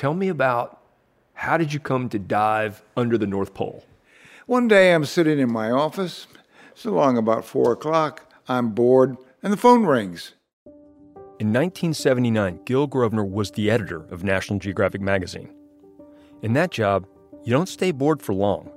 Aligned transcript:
Tell 0.00 0.14
me 0.14 0.28
about 0.28 0.80
how 1.34 1.58
did 1.58 1.74
you 1.74 1.78
come 1.78 2.08
to 2.08 2.18
dive 2.18 2.82
under 2.96 3.18
the 3.18 3.26
North 3.26 3.52
Pole? 3.52 3.84
One 4.46 4.66
day 4.66 4.94
I'm 4.94 5.04
sitting 5.04 5.38
in 5.38 5.52
my 5.52 5.70
office. 5.70 6.26
It's 6.70 6.86
along 6.86 7.18
about 7.18 7.44
four 7.44 7.72
o'clock. 7.72 8.32
I'm 8.48 8.70
bored, 8.70 9.18
and 9.42 9.52
the 9.52 9.58
phone 9.58 9.84
rings. 9.84 10.32
In 11.38 11.52
1979, 11.52 12.60
Gil 12.64 12.86
Grosvenor 12.86 13.26
was 13.26 13.50
the 13.50 13.70
editor 13.70 14.06
of 14.10 14.24
National 14.24 14.58
Geographic 14.58 15.02
magazine. 15.02 15.52
In 16.40 16.54
that 16.54 16.70
job, 16.70 17.06
you 17.44 17.52
don't 17.52 17.68
stay 17.68 17.90
bored 17.90 18.22
for 18.22 18.32
long. 18.32 18.72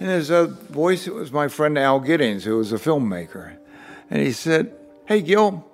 And 0.00 0.08
his 0.08 0.30
voice, 0.30 1.06
it 1.06 1.12
was 1.12 1.30
my 1.32 1.48
friend 1.48 1.76
Al 1.76 2.00
Giddings, 2.00 2.44
who 2.44 2.56
was 2.56 2.72
a 2.72 2.78
filmmaker. 2.78 3.58
And 4.08 4.22
he 4.22 4.32
said, 4.32 4.74
Hey, 5.04 5.20
Gil, 5.20 5.70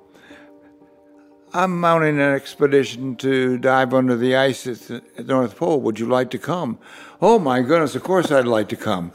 I'm 1.59 1.81
mounting 1.81 2.21
an 2.21 2.35
expedition 2.35 3.17
to 3.17 3.59
dive 3.59 3.93
under 3.93 4.15
the 4.15 4.37
ice 4.37 4.65
at 4.69 4.79
the, 5.17 5.25
North 5.25 5.57
Pole. 5.57 5.81
Would 5.81 5.99
you 5.99 6.07
like 6.07 6.31
to 6.31 6.39
come? 6.39 6.79
Oh, 7.21 7.41
my 7.41 7.63
goodness, 7.63 7.97
of 7.97 8.05
course 8.05 8.31
I'd 8.31 8.47
like 8.47 8.69
to 8.69 8.77
come. 8.77 9.11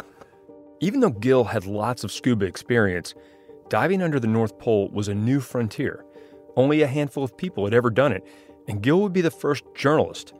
Even 0.81 0.99
though 0.99 1.11
Gil 1.11 1.45
had 1.45 1.65
lots 1.65 2.03
of 2.03 2.11
scuba 2.11 2.45
experience, 2.45 3.13
diving 3.69 4.01
under 4.01 4.19
the 4.19 4.27
North 4.27 4.59
Pole 4.59 4.89
was 4.89 5.07
a 5.07 5.15
new 5.15 5.39
frontier. 5.39 6.03
Only 6.57 6.81
a 6.81 6.87
handful 6.87 7.23
of 7.23 7.37
people 7.37 7.63
had 7.63 7.73
ever 7.73 7.89
done 7.89 8.11
it, 8.11 8.27
and 8.67 8.83
Gil 8.83 8.99
would 8.99 9.13
be 9.13 9.21
the 9.21 9.31
first 9.31 9.63
journalist. 9.73 10.33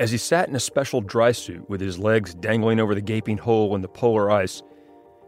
As 0.00 0.10
he 0.10 0.18
sat 0.18 0.50
in 0.50 0.54
a 0.54 0.60
special 0.60 1.00
dry 1.00 1.32
suit 1.32 1.66
with 1.66 1.80
his 1.80 1.98
legs 1.98 2.34
dangling 2.34 2.78
over 2.78 2.94
the 2.94 3.00
gaping 3.00 3.38
hole 3.38 3.74
in 3.74 3.80
the 3.80 3.88
polar 3.88 4.30
ice, 4.30 4.62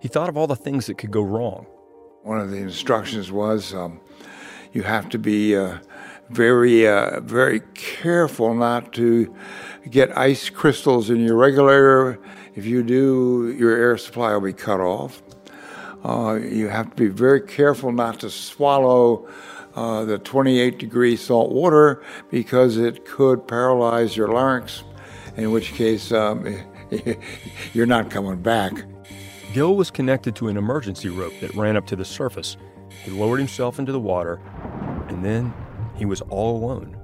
he 0.02 0.08
thought 0.08 0.28
of 0.28 0.36
all 0.36 0.48
the 0.48 0.54
things 0.54 0.84
that 0.84 0.98
could 0.98 1.10
go 1.10 1.22
wrong. 1.22 1.64
One 2.24 2.40
of 2.40 2.50
the 2.50 2.58
instructions 2.58 3.32
was 3.32 3.72
um, 3.72 4.02
you 4.74 4.82
have 4.82 5.08
to 5.08 5.18
be 5.18 5.56
uh, 5.56 5.78
very, 6.30 6.86
uh, 6.86 7.20
very 7.20 7.60
careful 7.74 8.54
not 8.54 8.92
to 8.94 9.34
get 9.90 10.16
ice 10.16 10.50
crystals 10.50 11.10
in 11.10 11.20
your 11.20 11.36
regulator. 11.36 12.18
If 12.54 12.64
you 12.64 12.82
do, 12.82 13.54
your 13.58 13.76
air 13.76 13.96
supply 13.98 14.32
will 14.32 14.40
be 14.40 14.52
cut 14.52 14.80
off. 14.80 15.22
Uh, 16.04 16.34
you 16.34 16.68
have 16.68 16.90
to 16.90 16.96
be 16.96 17.08
very 17.08 17.40
careful 17.40 17.90
not 17.90 18.20
to 18.20 18.30
swallow 18.30 19.28
uh, 19.74 20.04
the 20.04 20.18
28 20.18 20.78
degree 20.78 21.16
salt 21.16 21.50
water 21.50 22.02
because 22.30 22.76
it 22.76 23.04
could 23.04 23.46
paralyze 23.48 24.16
your 24.16 24.28
larynx, 24.28 24.84
in 25.36 25.50
which 25.50 25.72
case 25.72 26.12
um, 26.12 26.46
you're 27.72 27.86
not 27.86 28.10
coming 28.10 28.40
back. 28.40 28.72
Gil 29.52 29.76
was 29.76 29.90
connected 29.90 30.36
to 30.36 30.48
an 30.48 30.56
emergency 30.56 31.08
rope 31.08 31.32
that 31.40 31.54
ran 31.54 31.76
up 31.76 31.86
to 31.86 31.96
the 31.96 32.04
surface. 32.04 32.56
He 33.04 33.10
lowered 33.10 33.38
himself 33.38 33.78
into 33.78 33.92
the 33.92 34.00
water, 34.00 34.40
and 35.08 35.24
then 35.24 35.54
he 35.94 36.04
was 36.04 36.20
all 36.22 36.56
alone, 36.56 36.96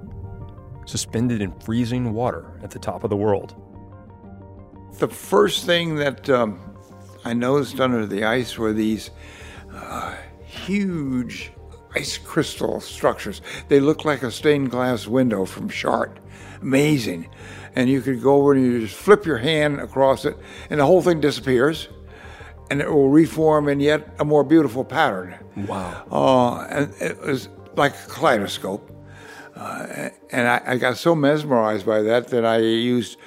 suspended 0.85 1.41
in 1.41 1.51
freezing 1.59 2.13
water 2.13 2.59
at 2.63 2.71
the 2.71 2.79
top 2.79 3.03
of 3.03 3.09
the 3.09 3.17
world. 3.17 3.55
The 4.99 5.07
first 5.07 5.65
thing 5.65 5.95
that 5.95 6.29
um, 6.29 6.59
I 7.23 7.33
noticed 7.33 7.79
under 7.79 8.05
the 8.05 8.23
ice 8.25 8.57
were 8.57 8.73
these 8.73 9.09
uh, 9.73 10.15
huge 10.43 11.51
ice 11.95 12.17
crystal 12.17 12.79
structures. 12.79 13.41
They 13.67 13.79
looked 13.79 14.05
like 14.05 14.23
a 14.23 14.31
stained 14.31 14.71
glass 14.71 15.07
window 15.07 15.45
from 15.45 15.69
Chartres. 15.69 16.17
Amazing. 16.61 17.29
And 17.75 17.89
you 17.89 18.01
could 18.01 18.21
go 18.21 18.35
over 18.35 18.53
and 18.53 18.63
you 18.63 18.81
just 18.81 18.95
flip 18.95 19.25
your 19.25 19.37
hand 19.37 19.79
across 19.79 20.25
it, 20.25 20.37
and 20.69 20.79
the 20.79 20.85
whole 20.85 21.01
thing 21.01 21.21
disappears 21.21 21.87
and 22.71 22.79
it 22.79 22.89
will 22.89 23.09
reform 23.09 23.67
in 23.67 23.81
yet 23.81 24.15
a 24.17 24.23
more 24.23 24.45
beautiful 24.45 24.85
pattern. 24.85 25.35
Wow. 25.67 26.05
Uh, 26.09 26.67
and 26.69 26.93
it 27.01 27.19
was 27.19 27.49
like 27.75 27.93
a 27.93 28.09
kaleidoscope. 28.09 28.89
Uh, 29.55 30.09
and 30.31 30.47
I, 30.47 30.61
I, 30.65 30.77
got 30.77 30.97
so 30.97 31.13
mesmerized 31.13 31.85
by 31.85 32.01
that 32.01 32.29
that 32.29 32.45
I 32.45 32.59
used 32.59 33.17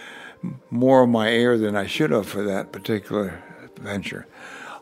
more 0.71 1.03
of 1.03 1.11
my 1.11 1.31
air 1.31 1.59
than 1.59 1.77
I 1.77 1.87
should 1.87 2.11
have 2.11 2.27
for 2.27 2.43
that 2.45 2.73
particular 2.73 3.43
venture. 3.79 4.27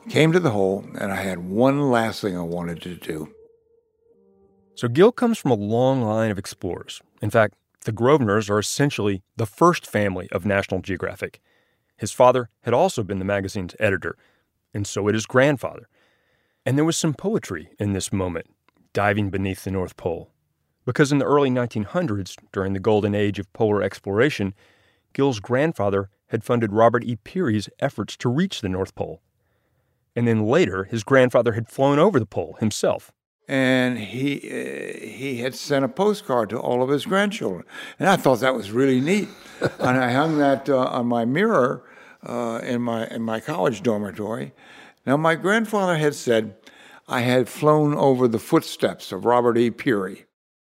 Came 0.09 0.33
to 0.33 0.41
the 0.41 0.51
hole, 0.51 0.85
and 0.99 1.13
I 1.13 1.17
had 1.17 1.39
one 1.39 1.91
last 1.91 2.21
thing 2.21 2.37
I 2.37 2.43
wanted 2.43 2.81
to 2.83 2.95
do. 2.95 3.29
So 4.75 4.89
Gil 4.89 5.13
comes 5.13 5.39
from 5.39 5.51
a 5.51 5.55
long 5.55 6.03
line 6.03 6.31
of 6.31 6.39
explorers. 6.39 7.03
In 7.21 7.31
fact, 7.31 7.55
the 7.85 7.93
Grosvenors 7.93 8.49
are 8.49 8.59
essentially 8.59 9.23
the 9.37 9.47
first 9.47 9.87
family 9.87 10.29
of 10.33 10.47
National 10.47 10.81
Geographic. 10.81 11.41
His 11.97 12.13
father 12.13 12.49
had 12.63 12.75
also 12.75 13.03
been 13.03 13.19
the 13.19 13.25
magazine's 13.25 13.77
editor, 13.79 14.17
and 14.73 14.87
so 14.87 15.07
had 15.07 15.15
his 15.15 15.27
grandfather. 15.27 15.89
And 16.65 16.77
there 16.77 16.85
was 16.85 16.97
some 16.97 17.15
poetry 17.15 17.71
in 17.79 17.93
this 17.93 18.13
moment, 18.13 18.47
diving 18.93 19.31
beneath 19.31 19.65
the 19.65 19.71
North 19.71 19.97
Pole. 19.97 20.31
Because 20.85 21.13
in 21.13 21.19
the 21.19 21.25
early 21.25 21.51
1900s, 21.51 22.37
during 22.53 22.73
the 22.73 22.81
golden 22.81 23.15
age 23.15 23.39
of 23.39 23.53
polar 23.53 23.83
exploration, 23.83 24.55
Gil's 25.15 25.41
grandfather 25.41 26.11
had 26.29 26.43
funded 26.43 26.73
Robert 26.73 27.05
E. 27.05 27.17
Peary's 27.17 27.69
efforts 27.79 28.17
to 28.17 28.29
reach 28.29 28.61
the 28.61 28.69
North 28.69 28.95
Pole. 28.95 29.21
And 30.17 30.27
then 30.27 30.45
later, 30.45 30.85
his 30.85 31.05
grandfather 31.05 31.53
had 31.53 31.69
flown 31.69 31.99
over 31.99 32.19
the 32.19 32.27
pole 32.27 32.57
himself. 32.59 33.13
And 33.49 33.99
he, 33.99 34.37
uh, 34.39 35.07
he 35.07 35.39
had 35.39 35.55
sent 35.55 35.85
a 35.85 35.89
postcard 35.89 36.51
to 36.51 36.59
all 36.59 36.83
of 36.83 36.89
his 36.89 37.07
grandchildren. 37.07 37.65
And 37.99 38.09
I 38.09 38.17
thought 38.17 38.41
that 38.41 38.55
was 38.55 38.71
really 38.71 39.01
neat. 39.01 39.29
and 39.79 39.99
I 39.99 40.13
hung 40.13 40.39
that 40.39 40.69
uh, 40.69 40.85
on 40.85 41.07
my 41.07 41.25
mirror 41.25 41.85
uh, 42.25 42.61
in 42.63 42.83
my 42.83 43.07
in 43.09 43.23
my 43.23 43.41
college 43.41 43.83
dormitory. 43.83 44.53
Now, 45.05 45.17
my 45.17 45.35
grandfather 45.35 45.97
had 45.97 46.15
said 46.15 46.55
I 47.13 47.21
had 47.21 47.47
flown 47.47 47.93
over 47.93 48.27
the 48.27 48.39
footsteps 48.39 49.13
of 49.13 49.27
Robert 49.27 49.59
E. 49.59 49.71
Peary. 49.71 50.25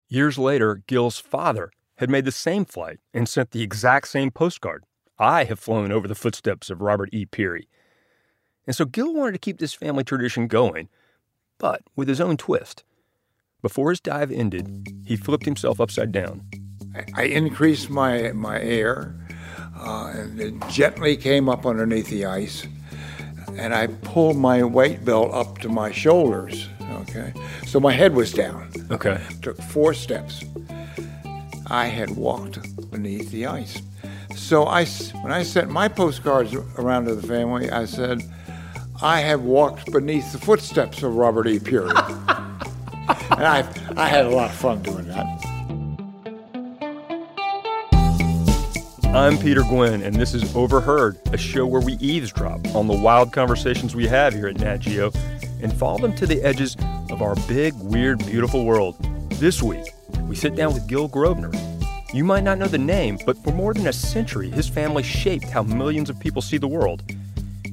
Years 0.07 0.38
later, 0.38 0.83
Gil's 0.85 1.17
father 1.17 1.72
had 1.95 2.07
made 2.07 2.23
the 2.25 2.31
same 2.31 2.66
flight 2.66 3.00
and 3.16 3.28
sent 3.28 3.50
the 3.50 3.63
exact 3.63 4.09
same 4.09 4.29
postcard. 4.29 4.84
I 5.17 5.45
have 5.45 5.59
flown 5.59 5.91
over 5.91 6.07
the 6.07 6.13
footsteps 6.13 6.69
of 6.69 6.81
Robert 6.84 7.09
E. 7.11 7.25
Peary. 7.25 7.67
And 8.67 8.75
so 8.75 8.85
Gil 8.85 9.11
wanted 9.11 9.31
to 9.31 9.39
keep 9.39 9.57
this 9.57 9.73
family 9.73 10.03
tradition 10.03 10.45
going, 10.45 10.88
but 11.57 11.81
with 11.95 12.07
his 12.07 12.22
own 12.22 12.38
twist. 12.38 12.84
Before 13.63 13.89
his 13.89 14.00
dive 14.00 14.31
ended, 14.31 14.88
he 15.03 15.16
flipped 15.16 15.45
himself 15.45 15.81
upside 15.81 16.11
down. 16.11 16.47
I 17.16 17.23
increased 17.23 17.89
my, 17.89 18.34
my 18.34 18.61
air 18.61 19.16
uh, 19.79 20.11
and 20.16 20.39
it 20.39 20.53
gently 20.69 21.17
came 21.17 21.50
up 21.50 21.66
underneath 21.66 22.09
the 22.09 22.25
ice. 22.25 22.67
And 23.57 23.73
I 23.73 23.88
pulled 23.88 24.38
my 24.38 24.63
weight 24.63 25.05
belt 25.05 25.33
up 25.33 25.59
to 25.59 25.69
my 25.69 25.91
shoulders. 25.91 26.69
Okay, 27.01 27.33
so 27.66 27.79
my 27.79 27.91
head 27.91 28.13
was 28.13 28.33
down. 28.33 28.69
Okay, 28.91 29.21
took 29.41 29.61
four 29.63 29.93
steps. 29.93 30.43
I 31.67 31.88
had 31.88 32.16
walked 32.16 32.59
beneath 32.91 33.31
the 33.31 33.47
ice. 33.47 33.81
So 34.35 34.66
I, 34.66 34.85
when 35.21 35.31
I 35.31 35.43
sent 35.43 35.69
my 35.69 35.88
postcards 35.88 36.53
around 36.53 37.05
to 37.05 37.16
the 37.16 37.25
family, 37.25 37.71
I 37.71 37.85
said, 37.85 38.21
"I 39.01 39.21
have 39.21 39.41
walked 39.41 39.91
beneath 39.91 40.31
the 40.31 40.37
footsteps 40.37 41.01
of 41.03 41.16
Robert 41.16 41.47
E. 41.47 41.59
Peary," 41.59 41.89
and 41.89 43.45
I, 43.45 43.67
I 43.95 44.07
had 44.07 44.25
a 44.25 44.29
lot 44.29 44.51
of 44.51 44.55
fun 44.55 44.81
doing 44.83 45.07
that. 45.07 45.54
I'm 49.16 49.38
Peter 49.38 49.62
Gwinn, 49.62 50.02
and 50.03 50.14
this 50.14 50.34
is 50.34 50.53
Overheard, 50.58 51.17
a 51.32 51.38
show 51.38 51.66
where 51.66 51.79
we 51.79 51.94
eavesdrop 51.94 52.76
on 52.76 52.85
the 52.88 52.94
wild 52.94 53.32
conversations 53.32 53.96
we 53.96 54.08
have 54.08 54.34
here 54.34 54.47
at 54.47 54.59
Nat 54.59 54.79
Geo 54.79 55.09
and 55.62 55.72
follow 55.72 56.00
them 56.00 56.14
to 56.17 56.28
the 56.28 56.41
edges 56.44 56.76
of 57.09 57.22
our 57.22 57.34
big, 57.47 57.73
weird, 57.76 58.20
beautiful 58.26 58.66
world. 58.66 58.97
This 59.35 59.64
week, 59.64 59.85
we 60.23 60.35
sit 60.35 60.58
down 60.58 60.73
with 60.73 60.85
Gil 60.90 61.08
Grosvenor. 61.08 61.53
You 62.14 62.26
might 62.26 62.44
not 62.44 62.58
know 62.58 62.67
the 62.67 62.78
name, 62.78 63.17
but 63.26 63.41
for 63.41 63.52
more 63.52 63.73
than 63.73 63.88
a 63.88 63.94
century, 63.94 64.50
his 64.50 64.67
family 64.67 65.02
shaped 65.02 65.46
how 65.46 65.64
millions 65.64 66.09
of 66.09 66.20
people 66.20 66.41
see 66.41 66.58
the 66.58 66.68
world. 66.68 67.02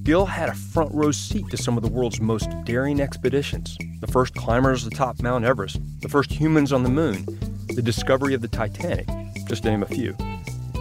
Gil 0.04 0.26
had 0.26 0.48
a 0.48 0.54
front 0.54 0.94
row 0.94 1.10
seat 1.10 1.48
to 1.50 1.56
some 1.56 1.76
of 1.76 1.82
the 1.82 1.90
world's 1.90 2.20
most 2.20 2.50
daring 2.62 3.00
expeditions 3.00 3.76
the 3.98 4.06
first 4.06 4.36
climbers 4.36 4.86
atop 4.86 5.20
Mount 5.20 5.44
Everest, 5.44 5.80
the 6.02 6.08
first 6.08 6.30
humans 6.30 6.72
on 6.72 6.84
the 6.84 6.88
moon, 6.88 7.26
the 7.74 7.82
discovery 7.82 8.32
of 8.32 8.42
the 8.42 8.48
Titanic, 8.48 9.08
just 9.48 9.64
to 9.64 9.70
name 9.70 9.82
a 9.82 9.86
few. 9.86 10.16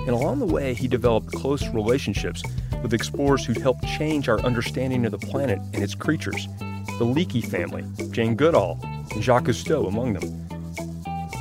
And 0.07 0.09
along 0.09 0.39
the 0.39 0.45
way, 0.45 0.73
he 0.73 0.87
developed 0.87 1.31
close 1.31 1.67
relationships 1.69 2.41
with 2.81 2.93
explorers 2.93 3.45
who'd 3.45 3.57
helped 3.57 3.85
change 3.85 4.27
our 4.27 4.39
understanding 4.39 5.05
of 5.05 5.11
the 5.11 5.19
planet 5.19 5.59
and 5.73 5.83
its 5.83 5.93
creatures. 5.93 6.47
The 6.97 7.05
Leakey 7.05 7.45
family, 7.45 7.83
Jane 8.11 8.35
Goodall, 8.35 8.79
and 9.11 9.21
Jacques 9.21 9.45
Cousteau 9.45 9.87
among 9.87 10.13
them. 10.13 10.47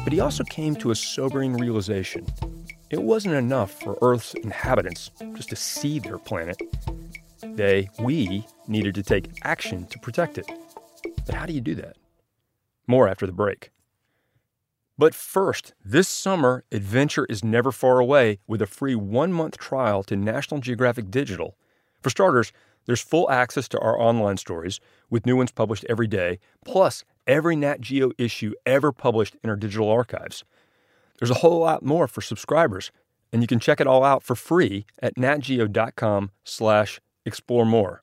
But 0.04 0.12
he 0.12 0.20
also 0.20 0.44
came 0.44 0.74
to 0.76 0.90
a 0.90 0.94
sobering 0.94 1.54
realization. 1.54 2.26
It 2.90 3.02
wasn't 3.02 3.34
enough 3.34 3.70
for 3.80 3.96
Earth's 4.02 4.34
inhabitants 4.34 5.10
just 5.34 5.48
to 5.50 5.56
see 5.56 5.98
their 5.98 6.18
planet. 6.18 6.60
They, 7.42 7.88
we, 7.98 8.46
needed 8.68 8.94
to 8.96 9.02
take 9.02 9.30
action 9.42 9.86
to 9.86 9.98
protect 9.98 10.38
it. 10.38 10.50
But 11.26 11.34
how 11.34 11.46
do 11.46 11.52
you 11.52 11.60
do 11.60 11.74
that? 11.76 11.96
More 12.86 13.08
after 13.08 13.26
the 13.26 13.32
break. 13.32 13.70
But 15.00 15.14
first, 15.14 15.72
this 15.82 16.10
summer, 16.10 16.62
adventure 16.70 17.24
is 17.30 17.42
never 17.42 17.72
far 17.72 18.00
away 18.00 18.38
with 18.46 18.60
a 18.60 18.66
free 18.66 18.94
one 18.94 19.32
month 19.32 19.56
trial 19.56 20.02
to 20.02 20.14
National 20.14 20.60
Geographic 20.60 21.10
Digital. 21.10 21.56
For 22.02 22.10
starters, 22.10 22.52
there's 22.84 23.00
full 23.00 23.30
access 23.30 23.66
to 23.68 23.78
our 23.78 23.98
online 23.98 24.36
stories, 24.36 24.78
with 25.08 25.24
new 25.24 25.36
ones 25.38 25.52
published 25.52 25.86
every 25.88 26.06
day, 26.06 26.38
plus 26.66 27.02
every 27.26 27.56
Nat 27.56 27.80
Geo 27.80 28.10
issue 28.18 28.52
ever 28.66 28.92
published 28.92 29.36
in 29.42 29.48
our 29.48 29.56
digital 29.56 29.88
archives. 29.88 30.44
There's 31.18 31.30
a 31.30 31.40
whole 31.40 31.60
lot 31.60 31.82
more 31.82 32.06
for 32.06 32.20
subscribers, 32.20 32.90
and 33.32 33.40
you 33.40 33.48
can 33.48 33.58
check 33.58 33.80
it 33.80 33.86
all 33.86 34.04
out 34.04 34.22
for 34.22 34.36
free 34.36 34.84
at 35.00 35.16
natgeo.com 35.16 36.30
slash 36.44 37.00
explore 37.24 37.64
more. 37.64 38.02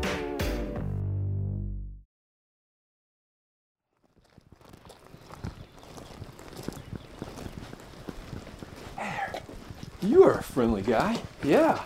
You 10.01 10.23
are 10.23 10.39
a 10.39 10.43
friendly 10.43 10.81
guy. 10.81 11.19
Yeah. 11.43 11.83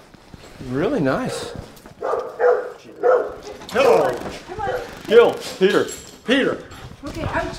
Really 0.69 1.01
nice. 1.01 1.53
Hello. 3.71 4.15
Gil, 5.07 5.33
Peter. 5.59 5.85
Peter. 6.25 6.63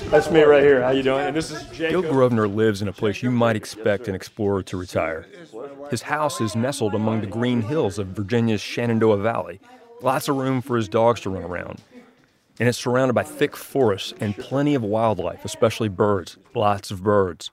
That's 0.09 0.31
me 0.31 0.41
right 0.41 0.63
here. 0.63 0.81
How 0.81 0.89
you 0.89 1.03
doing? 1.03 1.27
And 1.27 1.35
this 1.35 1.51
is 1.51 1.63
Jacob. 1.67 2.01
Gil 2.01 2.11
Grosvenor 2.11 2.47
lives 2.47 2.81
in 2.81 2.87
a 2.87 2.93
place 2.93 3.21
you 3.21 3.29
might 3.29 3.55
expect 3.55 4.07
an 4.07 4.15
explorer 4.15 4.63
to 4.63 4.77
retire. 4.77 5.27
His 5.91 6.01
house 6.01 6.41
is 6.41 6.55
nestled 6.55 6.95
among 6.95 7.21
the 7.21 7.27
green 7.27 7.61
hills 7.61 7.99
of 7.99 8.07
Virginia's 8.07 8.59
Shenandoah 8.59 9.17
Valley. 9.17 9.59
Lots 10.01 10.27
of 10.27 10.37
room 10.37 10.61
for 10.61 10.75
his 10.75 10.89
dogs 10.89 11.21
to 11.21 11.29
run 11.29 11.43
around. 11.43 11.81
And 12.59 12.67
it's 12.67 12.79
surrounded 12.79 13.13
by 13.13 13.23
thick 13.23 13.55
forests 13.55 14.13
and 14.19 14.35
plenty 14.35 14.73
of 14.73 14.83
wildlife, 14.83 15.45
especially 15.45 15.89
birds. 15.89 16.37
Lots 16.55 16.89
of 16.89 17.03
birds. 17.03 17.51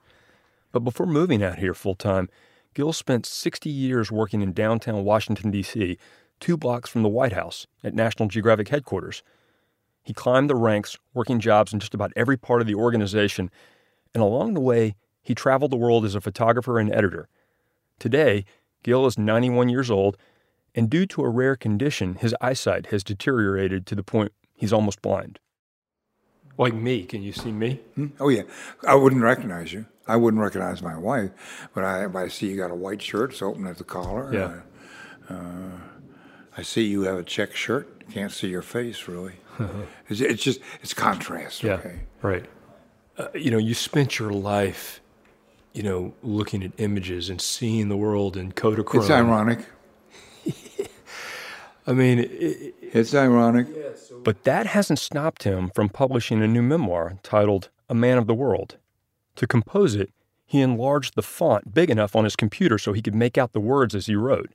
But 0.71 0.79
before 0.79 1.05
moving 1.05 1.43
out 1.43 1.59
here 1.59 1.75
full 1.75 1.95
time, 1.95 2.29
Gil 2.75 2.91
spent 2.91 3.25
60 3.25 3.69
years 3.69 4.11
working 4.11 4.41
in 4.41 4.51
downtown 4.51 5.05
Washington, 5.05 5.49
D.C., 5.49 5.97
two 6.41 6.57
blocks 6.57 6.89
from 6.89 7.03
the 7.03 7.09
White 7.09 7.31
House 7.31 7.67
at 7.83 7.93
National 7.93 8.27
Geographic 8.27 8.67
headquarters. 8.67 9.23
He 10.03 10.13
climbed 10.13 10.49
the 10.49 10.55
ranks, 10.55 10.97
working 11.13 11.39
jobs 11.39 11.71
in 11.71 11.79
just 11.79 11.93
about 11.93 12.11
every 12.17 12.35
part 12.35 12.59
of 12.59 12.67
the 12.67 12.75
organization, 12.75 13.49
and 14.13 14.21
along 14.21 14.53
the 14.53 14.59
way, 14.59 14.95
he 15.23 15.33
traveled 15.33 15.71
the 15.71 15.77
world 15.77 16.03
as 16.03 16.15
a 16.15 16.21
photographer 16.21 16.77
and 16.77 16.93
editor. 16.93 17.29
Today, 17.97 18.43
Gil 18.83 19.05
is 19.05 19.17
91 19.17 19.69
years 19.69 19.89
old, 19.89 20.17
and 20.75 20.89
due 20.89 21.05
to 21.07 21.23
a 21.23 21.29
rare 21.29 21.55
condition, 21.55 22.15
his 22.15 22.35
eyesight 22.41 22.87
has 22.87 23.05
deteriorated 23.05 23.85
to 23.87 23.95
the 23.95 24.03
point 24.03 24.33
he's 24.53 24.73
almost 24.73 25.01
blind. 25.01 25.39
Like 26.57 26.73
me, 26.73 27.05
can 27.05 27.21
you 27.21 27.31
see 27.31 27.53
me? 27.53 27.79
Hmm? 27.95 28.07
Oh 28.19 28.27
yeah, 28.27 28.43
I 28.85 28.95
wouldn't 28.95 29.23
recognize 29.23 29.71
you. 29.71 29.85
I 30.07 30.15
wouldn't 30.15 30.41
recognize 30.41 30.81
my 30.81 30.97
wife, 30.97 31.31
but 31.73 31.83
I, 31.83 32.05
I 32.05 32.27
see 32.27 32.47
you 32.47 32.57
got 32.57 32.71
a 32.71 32.75
white 32.75 33.01
shirt. 33.01 33.31
It's 33.31 33.41
open 33.41 33.65
at 33.65 33.77
the 33.77 33.83
collar. 33.83 34.33
Yeah. 34.33 35.35
Uh, 35.35 35.71
I 36.57 36.61
see 36.61 36.83
you 36.83 37.03
have 37.03 37.17
a 37.17 37.23
check 37.23 37.55
shirt. 37.55 38.07
Can't 38.11 38.31
see 38.31 38.47
your 38.47 38.61
face 38.61 39.07
really. 39.07 39.33
it's, 40.09 40.21
it's, 40.21 40.43
just 40.43 40.59
it's 40.81 40.93
contrast. 40.93 41.63
Yeah. 41.63 41.73
Okay. 41.73 41.99
Right. 42.21 42.45
Uh, 43.17 43.27
you 43.33 43.49
know, 43.49 43.57
you 43.57 43.73
spent 43.73 44.19
your 44.19 44.31
life, 44.31 45.01
you 45.73 45.81
know, 45.83 46.13
looking 46.21 46.63
at 46.63 46.71
images 46.77 47.29
and 47.29 47.41
seeing 47.41 47.89
the 47.89 47.97
world 47.97 48.37
in 48.37 48.51
Kodachrome. 48.51 49.01
It's 49.01 49.09
ironic. 49.09 49.65
I 51.87 51.93
mean, 51.93 52.19
it, 52.19 52.75
it's 52.81 53.13
ironic. 53.15 53.67
But 54.23 54.43
that 54.43 54.67
hasn't 54.67 54.99
stopped 54.99 55.43
him 55.43 55.71
from 55.73 55.89
publishing 55.89 56.41
a 56.41 56.47
new 56.47 56.61
memoir 56.61 57.19
titled 57.23 57.69
A 57.89 57.95
Man 57.95 58.17
of 58.17 58.27
the 58.27 58.33
World. 58.33 58.77
To 59.35 59.47
compose 59.47 59.95
it, 59.95 60.11
he 60.45 60.61
enlarged 60.61 61.15
the 61.15 61.21
font 61.21 61.73
big 61.73 61.89
enough 61.89 62.15
on 62.15 62.23
his 62.23 62.35
computer 62.35 62.77
so 62.77 62.93
he 62.93 63.01
could 63.01 63.15
make 63.15 63.37
out 63.37 63.53
the 63.53 63.59
words 63.59 63.95
as 63.95 64.05
he 64.05 64.15
wrote. 64.15 64.53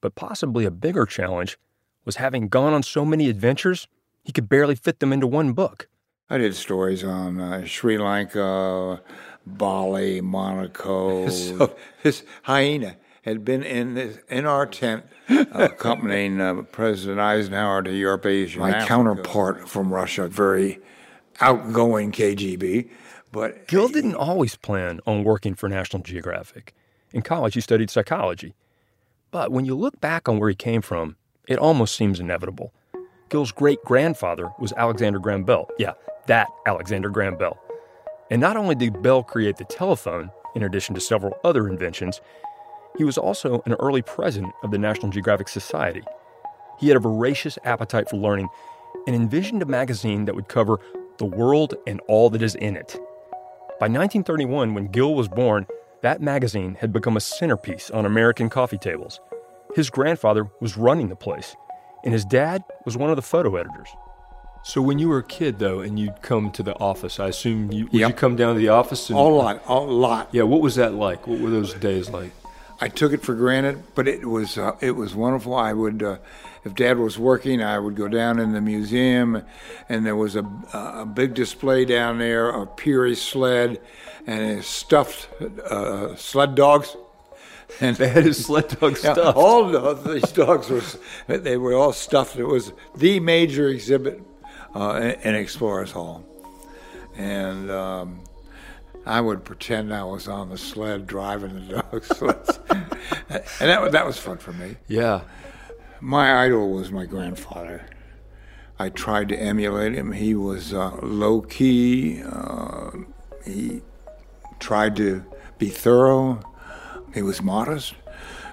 But 0.00 0.14
possibly 0.14 0.64
a 0.64 0.70
bigger 0.70 1.06
challenge 1.06 1.58
was 2.04 2.16
having 2.16 2.48
gone 2.48 2.72
on 2.72 2.82
so 2.82 3.04
many 3.04 3.28
adventures, 3.28 3.86
he 4.24 4.32
could 4.32 4.48
barely 4.48 4.74
fit 4.74 5.00
them 5.00 5.12
into 5.12 5.26
one 5.26 5.52
book. 5.52 5.88
I 6.30 6.38
did 6.38 6.54
stories 6.54 7.04
on 7.04 7.40
uh, 7.40 7.66
Sri 7.66 7.98
Lanka, 7.98 9.00
Bali, 9.44 10.20
Monaco. 10.20 11.28
so 11.30 11.76
his 12.02 12.24
hyena 12.42 12.96
had 13.22 13.44
been 13.44 13.62
in 13.62 13.94
this, 13.94 14.18
in 14.28 14.46
our 14.46 14.66
tent 14.66 15.04
uh, 15.28 15.44
accompanying 15.52 16.40
uh, 16.40 16.62
President 16.62 17.20
Eisenhower 17.20 17.82
to 17.82 17.92
Europe, 17.92 18.26
Asia. 18.26 18.58
My 18.58 18.86
counterpart 18.86 19.68
from 19.68 19.92
Russia, 19.92 20.26
very 20.28 20.80
outgoing 21.40 22.12
KGB. 22.12 22.88
But 23.32 23.66
Gil 23.66 23.88
didn't 23.88 24.14
always 24.14 24.56
plan 24.56 25.00
on 25.06 25.24
working 25.24 25.54
for 25.54 25.68
National 25.68 26.02
Geographic. 26.02 26.74
In 27.12 27.22
college, 27.22 27.54
he 27.54 27.62
studied 27.62 27.90
psychology. 27.90 28.54
But 29.30 29.50
when 29.50 29.64
you 29.64 29.74
look 29.74 30.00
back 30.00 30.28
on 30.28 30.38
where 30.38 30.50
he 30.50 30.54
came 30.54 30.82
from, 30.82 31.16
it 31.48 31.58
almost 31.58 31.96
seems 31.96 32.20
inevitable. 32.20 32.74
Gil's 33.30 33.50
great 33.50 33.82
grandfather 33.84 34.50
was 34.58 34.74
Alexander 34.74 35.18
Graham 35.18 35.44
Bell. 35.44 35.66
Yeah, 35.78 35.94
that 36.26 36.48
Alexander 36.66 37.08
Graham 37.08 37.38
Bell. 37.38 37.58
And 38.30 38.40
not 38.40 38.58
only 38.58 38.74
did 38.74 39.02
Bell 39.02 39.22
create 39.22 39.56
the 39.56 39.64
telephone, 39.64 40.30
in 40.54 40.62
addition 40.62 40.94
to 40.94 41.00
several 41.00 41.32
other 41.42 41.66
inventions, 41.68 42.20
he 42.98 43.04
was 43.04 43.16
also 43.16 43.62
an 43.64 43.72
early 43.74 44.02
president 44.02 44.52
of 44.62 44.70
the 44.70 44.78
National 44.78 45.10
Geographic 45.10 45.48
Society. 45.48 46.02
He 46.78 46.88
had 46.88 46.98
a 46.98 47.00
voracious 47.00 47.58
appetite 47.64 48.10
for 48.10 48.16
learning 48.16 48.50
and 49.06 49.16
envisioned 49.16 49.62
a 49.62 49.66
magazine 49.66 50.26
that 50.26 50.34
would 50.34 50.48
cover 50.48 50.78
the 51.16 51.24
world 51.24 51.74
and 51.86 52.00
all 52.08 52.28
that 52.28 52.42
is 52.42 52.54
in 52.56 52.76
it. 52.76 52.98
By 53.82 53.86
1931, 53.88 54.74
when 54.74 54.86
Gil 54.92 55.12
was 55.12 55.26
born, 55.26 55.66
that 56.02 56.22
magazine 56.22 56.76
had 56.76 56.92
become 56.92 57.16
a 57.16 57.20
centerpiece 57.20 57.90
on 57.90 58.06
American 58.06 58.48
coffee 58.48 58.78
tables. 58.78 59.18
His 59.74 59.90
grandfather 59.90 60.48
was 60.60 60.76
running 60.76 61.08
the 61.08 61.16
place, 61.16 61.56
and 62.04 62.12
his 62.12 62.24
dad 62.24 62.62
was 62.84 62.96
one 62.96 63.10
of 63.10 63.16
the 63.16 63.22
photo 63.22 63.56
editors. 63.56 63.88
So 64.62 64.80
when 64.80 65.00
you 65.00 65.08
were 65.08 65.18
a 65.18 65.24
kid, 65.24 65.58
though, 65.58 65.80
and 65.80 65.98
you'd 65.98 66.22
come 66.22 66.52
to 66.52 66.62
the 66.62 66.78
office, 66.78 67.18
I 67.18 67.26
assume 67.26 67.72
you 67.72 67.86
would 67.86 67.94
Yep. 67.94 68.08
you 68.08 68.14
come 68.14 68.36
down 68.36 68.54
to 68.54 68.60
the 68.60 68.68
office 68.68 69.10
and 69.10 69.18
a 69.18 69.22
lot, 69.22 69.60
a 69.66 69.74
lot. 69.74 70.28
yeah. 70.30 70.44
What 70.44 70.60
was 70.60 70.76
that 70.76 70.94
like? 70.94 71.26
What 71.26 71.40
were 71.40 71.50
those 71.50 71.74
days 71.74 72.08
like? 72.08 72.30
I 72.82 72.88
took 72.88 73.12
it 73.12 73.22
for 73.22 73.34
granted, 73.36 73.84
but 73.94 74.08
it 74.08 74.26
was 74.28 74.58
uh, 74.58 74.76
it 74.80 74.96
was 74.96 75.14
wonderful. 75.14 75.54
I 75.54 75.72
would, 75.72 76.02
uh, 76.02 76.16
if 76.64 76.74
Dad 76.74 76.98
was 76.98 77.16
working, 77.16 77.62
I 77.62 77.78
would 77.78 77.94
go 77.94 78.08
down 78.08 78.40
in 78.40 78.52
the 78.52 78.60
museum, 78.60 79.42
and 79.88 80.04
there 80.04 80.16
was 80.16 80.34
a, 80.34 80.44
a 80.72 81.06
big 81.06 81.34
display 81.34 81.84
down 81.84 82.18
there 82.18 82.50
of 82.50 82.76
Peary 82.76 83.14
sled 83.14 83.80
and 84.26 84.64
stuffed 84.64 85.28
uh, 85.62 86.16
sled 86.16 86.54
dogs. 86.56 86.96
And 87.80 87.96
They 87.96 88.08
had 88.08 88.24
his 88.26 88.44
sled 88.44 88.68
dog 88.68 88.98
Yeah, 89.02 89.14
stuff. 89.14 89.34
all 89.36 89.74
of 89.74 90.04
these 90.04 90.30
dogs 90.32 90.68
were 90.68 90.82
they 91.38 91.56
were 91.56 91.72
all 91.74 91.92
stuffed. 91.94 92.36
It 92.36 92.44
was 92.44 92.72
the 92.94 93.18
major 93.20 93.68
exhibit 93.68 94.20
uh, 94.74 95.00
in 95.02 95.10
in 95.28 95.34
Explorers 95.36 95.92
Hall, 95.92 96.22
and 97.16 97.70
um, 97.70 98.20
I 99.04 99.20
would 99.20 99.44
pretend 99.44 99.92
I 99.92 100.04
was 100.04 100.28
on 100.28 100.50
the 100.50 100.58
sled 100.58 101.06
driving 101.06 101.54
the 101.54 101.82
dog 101.82 102.04
sleds, 102.04 102.60
and 102.70 103.42
that 103.60 103.82
was, 103.82 103.92
that 103.92 104.06
was 104.06 104.18
fun 104.18 104.38
for 104.38 104.52
me. 104.52 104.76
yeah. 104.88 105.22
My 106.00 106.44
idol 106.44 106.72
was 106.72 106.90
my 106.90 107.06
grandfather. 107.06 107.86
I 108.76 108.88
tried 108.88 109.28
to 109.28 109.36
emulate 109.36 109.94
him. 109.94 110.10
He 110.10 110.34
was 110.34 110.74
uh, 110.74 110.96
low 111.00 111.42
key. 111.42 112.20
Uh, 112.24 112.90
he 113.44 113.82
tried 114.58 114.96
to 114.96 115.24
be 115.58 115.68
thorough. 115.68 116.40
He 117.14 117.22
was 117.22 117.40
modest, 117.40 117.94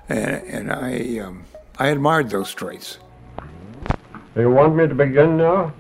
and, 0.08 0.44
and 0.44 0.72
I 0.72 1.18
um, 1.20 1.46
I 1.80 1.88
admired 1.88 2.30
those 2.30 2.54
traits. 2.54 3.00
Do 4.36 4.42
you 4.42 4.52
want 4.52 4.76
me 4.76 4.88
to 4.88 4.94
begin 4.94 5.38
now? 5.38 5.74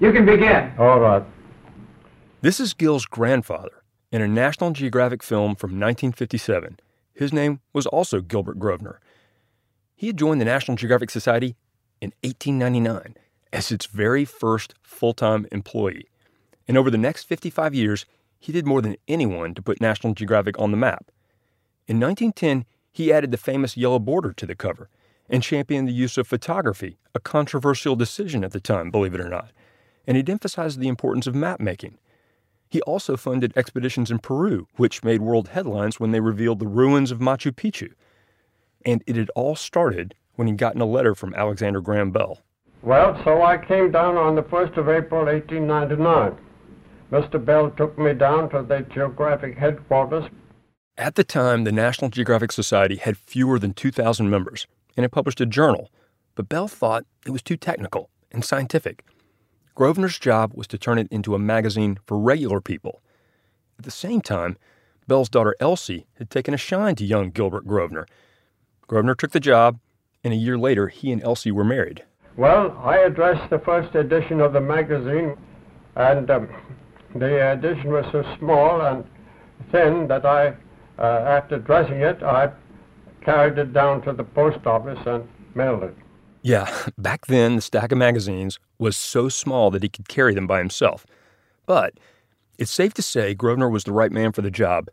You 0.00 0.12
can 0.12 0.26
begin. 0.26 0.72
All 0.78 0.98
right. 0.98 1.22
This 2.40 2.58
is 2.58 2.74
Gil's 2.74 3.06
grandfather 3.06 3.77
in 4.10 4.22
a 4.22 4.28
National 4.28 4.70
Geographic 4.70 5.22
film 5.22 5.54
from 5.54 5.70
1957. 5.70 6.80
His 7.12 7.32
name 7.32 7.60
was 7.72 7.86
also 7.86 8.20
Gilbert 8.20 8.58
Grosvenor. 8.58 9.00
He 9.94 10.06
had 10.06 10.16
joined 10.16 10.40
the 10.40 10.46
National 10.46 10.76
Geographic 10.76 11.10
Society 11.10 11.56
in 12.00 12.12
1899 12.22 13.16
as 13.52 13.72
its 13.72 13.86
very 13.86 14.24
first 14.24 14.74
full 14.82 15.12
time 15.12 15.46
employee. 15.50 16.06
And 16.66 16.76
over 16.76 16.90
the 16.90 16.98
next 16.98 17.24
55 17.24 17.74
years, 17.74 18.06
he 18.38 18.52
did 18.52 18.66
more 18.66 18.80
than 18.80 18.96
anyone 19.08 19.54
to 19.54 19.62
put 19.62 19.80
National 19.80 20.14
Geographic 20.14 20.58
on 20.58 20.70
the 20.70 20.76
map. 20.76 21.10
In 21.86 21.98
1910, 21.98 22.64
he 22.92 23.12
added 23.12 23.30
the 23.30 23.36
famous 23.36 23.76
yellow 23.76 23.98
border 23.98 24.32
to 24.32 24.46
the 24.46 24.54
cover 24.54 24.88
and 25.28 25.42
championed 25.42 25.88
the 25.88 25.92
use 25.92 26.16
of 26.16 26.26
photography, 26.26 26.98
a 27.14 27.20
controversial 27.20 27.96
decision 27.96 28.44
at 28.44 28.52
the 28.52 28.60
time, 28.60 28.90
believe 28.90 29.14
it 29.14 29.20
or 29.20 29.28
not. 29.28 29.50
And 30.06 30.16
he'd 30.16 30.30
emphasized 30.30 30.80
the 30.80 30.88
importance 30.88 31.26
of 31.26 31.34
map 31.34 31.60
making. 31.60 31.98
He 32.68 32.82
also 32.82 33.16
funded 33.16 33.52
expeditions 33.56 34.10
in 34.10 34.18
Peru, 34.18 34.66
which 34.76 35.02
made 35.02 35.22
world 35.22 35.48
headlines 35.48 35.98
when 35.98 36.10
they 36.10 36.20
revealed 36.20 36.58
the 36.58 36.66
ruins 36.66 37.10
of 37.10 37.18
Machu 37.18 37.52
Picchu. 37.52 37.92
And 38.84 39.02
it 39.06 39.16
had 39.16 39.30
all 39.34 39.56
started 39.56 40.14
when 40.34 40.46
he'd 40.48 40.58
gotten 40.58 40.80
a 40.80 40.86
letter 40.86 41.14
from 41.14 41.34
Alexander 41.34 41.80
Graham 41.80 42.10
Bell. 42.10 42.40
Well, 42.82 43.20
so 43.24 43.42
I 43.42 43.58
came 43.58 43.90
down 43.90 44.16
on 44.16 44.36
the 44.36 44.42
1st 44.42 44.76
of 44.76 44.88
April, 44.88 45.24
1899. 45.24 46.38
Mr. 47.10 47.42
Bell 47.42 47.70
took 47.70 47.98
me 47.98 48.12
down 48.12 48.50
to 48.50 48.62
the 48.62 48.86
geographic 48.92 49.56
headquarters. 49.56 50.24
At 50.96 51.14
the 51.14 51.24
time, 51.24 51.64
the 51.64 51.72
National 51.72 52.10
Geographic 52.10 52.52
Society 52.52 52.96
had 52.96 53.16
fewer 53.16 53.58
than 53.58 53.72
2,000 53.72 54.28
members, 54.28 54.66
and 54.96 55.06
it 55.06 55.10
published 55.10 55.40
a 55.40 55.46
journal, 55.46 55.90
but 56.34 56.48
Bell 56.48 56.68
thought 56.68 57.04
it 57.24 57.30
was 57.30 57.42
too 57.42 57.56
technical 57.56 58.10
and 58.30 58.44
scientific. 58.44 59.04
Grosvenor's 59.78 60.18
job 60.18 60.54
was 60.56 60.66
to 60.66 60.76
turn 60.76 60.98
it 60.98 61.06
into 61.08 61.36
a 61.36 61.38
magazine 61.38 62.00
for 62.04 62.18
regular 62.18 62.60
people. 62.60 63.00
At 63.78 63.84
the 63.84 63.92
same 63.92 64.20
time, 64.20 64.56
Bell's 65.06 65.28
daughter 65.28 65.54
Elsie 65.60 66.08
had 66.14 66.30
taken 66.30 66.52
a 66.52 66.56
shine 66.56 66.96
to 66.96 67.04
young 67.04 67.30
Gilbert 67.30 67.64
Grosvenor. 67.64 68.08
Grosvenor 68.88 69.14
took 69.14 69.30
the 69.30 69.38
job, 69.38 69.78
and 70.24 70.34
a 70.34 70.36
year 70.36 70.58
later, 70.58 70.88
he 70.88 71.12
and 71.12 71.22
Elsie 71.22 71.52
were 71.52 71.62
married. 71.62 72.02
Well, 72.36 72.76
I 72.82 72.96
addressed 72.96 73.50
the 73.50 73.60
first 73.60 73.94
edition 73.94 74.40
of 74.40 74.52
the 74.52 74.60
magazine, 74.60 75.36
and 75.94 76.28
um, 76.28 76.48
the 77.14 77.52
edition 77.52 77.92
was 77.92 78.04
so 78.10 78.24
small 78.36 78.80
and 78.80 79.04
thin 79.70 80.08
that 80.08 80.26
I, 80.26 80.56
uh, 80.98 81.02
after 81.02 81.56
dressing 81.56 82.00
it, 82.00 82.20
I 82.24 82.50
carried 83.20 83.56
it 83.58 83.72
down 83.72 84.02
to 84.02 84.12
the 84.12 84.24
post 84.24 84.66
office 84.66 84.98
and 85.06 85.28
mailed 85.54 85.84
it. 85.84 85.94
Yeah, 86.42 86.70
back 86.98 87.26
then 87.26 87.56
the 87.56 87.62
stack 87.62 87.92
of 87.92 87.98
magazines 87.98 88.58
was 88.78 88.96
so 88.96 89.28
small 89.28 89.70
that 89.70 89.82
he 89.82 89.88
could 89.88 90.08
carry 90.08 90.34
them 90.34 90.46
by 90.46 90.58
himself. 90.58 91.06
But 91.66 91.94
it's 92.58 92.70
safe 92.70 92.94
to 92.94 93.02
say 93.02 93.34
Grosvenor 93.34 93.68
was 93.68 93.84
the 93.84 93.92
right 93.92 94.12
man 94.12 94.32
for 94.32 94.42
the 94.42 94.50
job. 94.50 94.88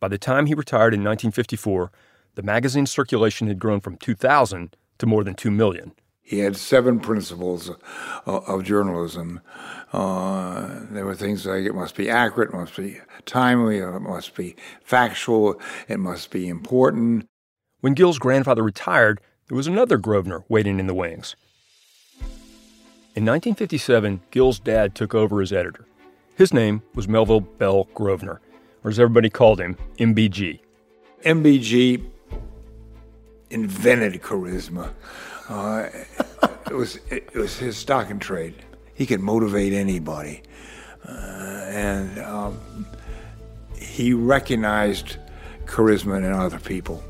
By 0.00 0.08
the 0.08 0.18
time 0.18 0.46
he 0.46 0.54
retired 0.54 0.94
in 0.94 1.00
1954, 1.00 1.90
the 2.34 2.42
magazine's 2.42 2.90
circulation 2.90 3.46
had 3.46 3.58
grown 3.58 3.80
from 3.80 3.96
2,000 3.96 4.76
to 4.98 5.06
more 5.06 5.24
than 5.24 5.34
2 5.34 5.50
million. 5.50 5.92
He 6.22 6.38
had 6.38 6.56
seven 6.56 7.00
principles 7.00 7.68
of, 7.68 8.48
of 8.48 8.64
journalism. 8.64 9.40
Uh, 9.92 10.80
there 10.90 11.04
were 11.04 11.14
things 11.14 11.44
like 11.44 11.64
it 11.64 11.74
must 11.74 11.94
be 11.94 12.08
accurate, 12.08 12.48
it 12.48 12.56
must 12.56 12.76
be 12.76 12.98
timely, 13.26 13.78
it 13.78 14.00
must 14.00 14.34
be 14.34 14.56
factual, 14.82 15.60
it 15.86 15.98
must 15.98 16.30
be 16.30 16.48
important. 16.48 17.26
When 17.80 17.94
Gil's 17.94 18.18
grandfather 18.18 18.62
retired, 18.62 19.20
there 19.48 19.56
was 19.56 19.66
another 19.66 19.98
Grosvenor 19.98 20.44
waiting 20.48 20.80
in 20.80 20.86
the 20.86 20.94
wings. 20.94 21.36
In 23.16 23.24
1957, 23.24 24.20
Gil's 24.30 24.58
dad 24.58 24.94
took 24.94 25.14
over 25.14 25.40
as 25.40 25.52
editor. 25.52 25.86
His 26.36 26.52
name 26.52 26.82
was 26.94 27.06
Melville 27.06 27.40
Bell 27.40 27.84
Grosvenor, 27.94 28.40
or 28.82 28.90
as 28.90 28.98
everybody 28.98 29.30
called 29.30 29.60
him, 29.60 29.76
MBG. 29.98 30.58
MBG 31.24 32.04
invented 33.50 34.20
charisma. 34.20 34.92
Uh, 35.48 35.88
it 36.66 36.74
was 36.74 36.98
it, 37.10 37.32
was 37.34 37.56
his 37.58 37.76
stock 37.76 38.10
and 38.10 38.20
trade. 38.20 38.54
He 38.94 39.06
could 39.06 39.20
motivate 39.20 39.72
anybody, 39.72 40.42
uh, 41.06 41.12
and 41.12 42.18
um, 42.18 42.86
he 43.76 44.12
recognized 44.12 45.18
charisma 45.66 46.18
in 46.18 46.24
other 46.24 46.58
people. 46.58 47.02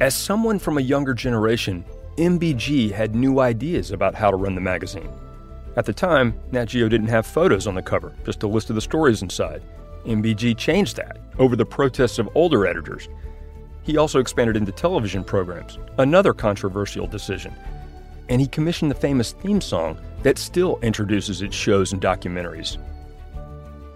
As 0.00 0.14
someone 0.14 0.58
from 0.58 0.78
a 0.78 0.82
younger 0.82 1.14
generation, 1.14 1.84
MBG 2.16 2.90
had 2.90 3.14
new 3.14 3.40
ideas 3.40 3.90
about 3.90 4.14
how 4.14 4.30
to 4.30 4.36
run 4.36 4.54
the 4.54 4.60
magazine. 4.60 5.10
At 5.76 5.86
the 5.86 5.92
time, 5.92 6.34
Nat 6.50 6.66
Geo 6.66 6.88
didn't 6.88 7.08
have 7.08 7.26
photos 7.26 7.66
on 7.66 7.74
the 7.74 7.82
cover, 7.82 8.12
just 8.24 8.42
a 8.42 8.48
list 8.48 8.68
of 8.68 8.74
the 8.74 8.82
stories 8.82 9.22
inside. 9.22 9.62
MBG 10.04 10.58
changed 10.58 10.96
that 10.96 11.18
over 11.38 11.56
the 11.56 11.64
protests 11.64 12.18
of 12.18 12.28
older 12.34 12.66
editors. 12.66 13.08
He 13.82 13.96
also 13.96 14.18
expanded 14.18 14.56
into 14.56 14.72
television 14.72 15.24
programs, 15.24 15.78
another 15.98 16.32
controversial 16.32 17.06
decision 17.06 17.54
and 18.28 18.40
he 18.40 18.46
commissioned 18.46 18.90
the 18.90 18.94
famous 18.94 19.32
theme 19.32 19.60
song 19.60 19.98
that 20.22 20.38
still 20.38 20.78
introduces 20.82 21.42
its 21.42 21.54
shows 21.54 21.92
and 21.92 22.00
documentaries. 22.00 22.78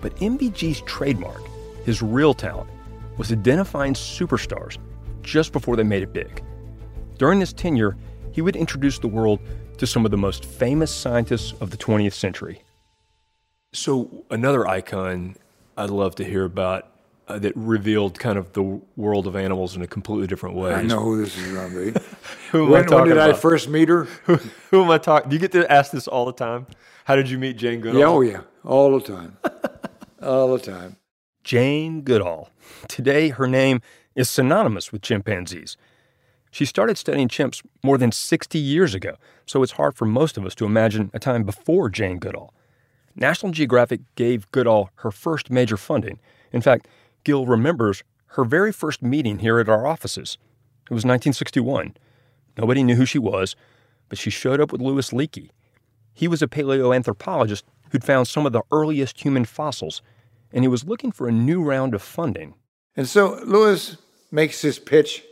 But 0.00 0.14
MBG's 0.16 0.82
trademark, 0.82 1.42
his 1.84 2.02
real 2.02 2.34
talent, 2.34 2.68
was 3.16 3.32
identifying 3.32 3.94
superstars 3.94 4.78
just 5.26 5.52
before 5.52 5.76
they 5.76 5.82
made 5.82 6.02
it 6.02 6.12
big. 6.12 6.42
During 7.18 7.40
this 7.40 7.52
tenure, 7.52 7.96
he 8.32 8.40
would 8.40 8.56
introduce 8.56 8.98
the 8.98 9.08
world 9.08 9.40
to 9.78 9.86
some 9.86 10.04
of 10.04 10.10
the 10.10 10.16
most 10.16 10.44
famous 10.44 10.94
scientists 10.94 11.52
of 11.60 11.70
the 11.70 11.76
20th 11.76 12.14
century. 12.14 12.62
So, 13.72 14.24
another 14.30 14.66
icon 14.66 15.36
I'd 15.76 15.90
love 15.90 16.14
to 16.16 16.24
hear 16.24 16.44
about 16.44 16.88
uh, 17.28 17.38
that 17.40 17.52
revealed 17.56 18.18
kind 18.18 18.38
of 18.38 18.52
the 18.52 18.62
world 18.96 19.26
of 19.26 19.36
animals 19.36 19.74
in 19.74 19.82
a 19.82 19.86
completely 19.86 20.26
different 20.26 20.54
way. 20.54 20.72
I 20.72 20.82
know 20.82 21.00
who 21.00 21.18
this 21.22 21.36
is 21.36 21.52
going 21.52 21.70
to 21.70 21.92
be. 21.92 22.00
who 22.52 22.70
when, 22.70 22.86
when 22.86 23.04
did 23.08 23.16
about? 23.16 23.30
I 23.30 23.32
first 23.32 23.68
meet 23.68 23.88
her? 23.88 24.04
who, 24.24 24.36
who 24.70 24.84
am 24.84 24.90
I 24.90 24.98
talking? 24.98 25.28
Do 25.28 25.36
you 25.36 25.40
get 25.40 25.52
to 25.52 25.70
ask 25.70 25.90
this 25.90 26.06
all 26.06 26.24
the 26.24 26.32
time? 26.32 26.66
How 27.04 27.16
did 27.16 27.28
you 27.28 27.38
meet 27.38 27.56
Jane 27.56 27.80
Goodall? 27.80 28.00
Yeah, 28.00 28.06
oh 28.06 28.20
yeah, 28.20 28.40
all 28.64 28.98
the 28.98 29.04
time, 29.04 29.36
all 30.22 30.56
the 30.56 30.62
time. 30.62 30.96
Jane 31.44 32.02
Goodall. 32.02 32.50
Today, 32.88 33.28
her 33.28 33.46
name 33.46 33.80
is 34.16 34.28
synonymous 34.28 34.90
with 34.90 35.02
chimpanzees. 35.02 35.76
She 36.50 36.64
started 36.64 36.96
studying 36.96 37.28
chimps 37.28 37.62
more 37.84 37.98
than 37.98 38.10
60 38.10 38.58
years 38.58 38.94
ago, 38.94 39.16
so 39.44 39.62
it's 39.62 39.72
hard 39.72 39.94
for 39.94 40.06
most 40.06 40.36
of 40.36 40.46
us 40.46 40.54
to 40.56 40.64
imagine 40.64 41.10
a 41.12 41.18
time 41.18 41.44
before 41.44 41.90
Jane 41.90 42.18
Goodall. 42.18 42.52
National 43.14 43.52
Geographic 43.52 44.00
gave 44.14 44.50
Goodall 44.50 44.90
her 44.96 45.10
first 45.10 45.50
major 45.50 45.76
funding. 45.76 46.18
In 46.52 46.62
fact, 46.62 46.88
Gil 47.24 47.46
remembers 47.46 48.02
her 48.28 48.44
very 48.44 48.72
first 48.72 49.02
meeting 49.02 49.40
here 49.40 49.58
at 49.58 49.68
our 49.68 49.86
offices. 49.86 50.38
It 50.90 50.94
was 50.94 51.04
1961. 51.04 51.96
Nobody 52.56 52.82
knew 52.82 52.94
who 52.94 53.06
she 53.06 53.18
was, 53.18 53.54
but 54.08 54.18
she 54.18 54.30
showed 54.30 54.60
up 54.60 54.72
with 54.72 54.80
Louis 54.80 55.10
Leakey. 55.10 55.50
He 56.14 56.28
was 56.28 56.40
a 56.40 56.46
paleoanthropologist 56.46 57.64
who'd 57.90 58.04
found 58.04 58.28
some 58.28 58.46
of 58.46 58.52
the 58.52 58.62
earliest 58.72 59.22
human 59.22 59.44
fossils, 59.44 60.00
and 60.52 60.64
he 60.64 60.68
was 60.68 60.84
looking 60.84 61.12
for 61.12 61.28
a 61.28 61.32
new 61.32 61.62
round 61.62 61.94
of 61.94 62.02
funding. 62.02 62.54
And 62.96 63.06
so 63.08 63.40
Louis 63.44 63.96
makes 64.36 64.60
this 64.60 64.78
pitch 64.78 65.24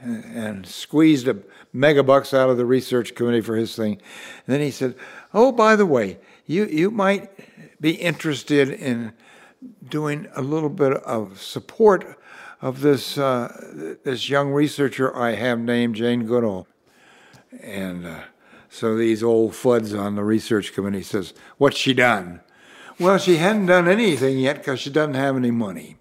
and, 0.00 0.24
and 0.24 0.66
squeezed 0.66 1.26
a 1.26 1.36
megabucks 1.74 2.32
out 2.32 2.48
of 2.48 2.56
the 2.56 2.64
research 2.64 3.14
committee 3.14 3.40
for 3.40 3.56
his 3.56 3.74
thing. 3.74 3.94
And 3.94 4.54
then 4.54 4.60
he 4.60 4.70
said, 4.70 4.94
"Oh, 5.34 5.50
by 5.52 5.76
the 5.76 5.84
way, 5.84 6.18
you 6.46 6.64
you 6.66 6.90
might 6.90 7.30
be 7.80 7.90
interested 7.90 8.70
in 8.70 9.12
doing 9.86 10.28
a 10.34 10.42
little 10.42 10.70
bit 10.70 10.92
of 10.92 11.42
support 11.42 12.18
of 12.62 12.80
this 12.80 13.18
uh, 13.18 13.98
this 14.04 14.28
young 14.28 14.52
researcher 14.52 15.14
I 15.14 15.32
have 15.32 15.58
named 15.58 15.96
Jane 15.96 16.24
Goodall, 16.24 16.68
and 17.60 18.06
uh, 18.06 18.20
so 18.70 18.96
these 18.96 19.22
old 19.22 19.52
fuds 19.52 19.98
on 19.98 20.14
the 20.14 20.24
research 20.24 20.72
committee 20.72 21.02
says, 21.02 21.34
"What's 21.58 21.76
she 21.76 21.94
done?" 21.94 22.40
Well, 23.00 23.18
she 23.18 23.38
hadn't 23.38 23.66
done 23.66 23.88
anything 23.88 24.38
yet 24.38 24.58
because 24.58 24.78
she 24.78 24.90
doesn't 24.90 25.14
have 25.14 25.36
any 25.36 25.50
money. 25.50 25.96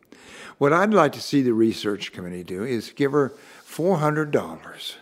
What 0.62 0.74
I'd 0.74 0.94
like 0.94 1.14
to 1.14 1.22
see 1.22 1.42
the 1.42 1.56
research 1.56 2.12
committee 2.12 2.44
do 2.44 2.64
is 2.64 2.92
give 2.92 3.14
her 3.14 3.30
four 3.64 3.98
hundred 3.98 4.30
dollars 4.30 4.96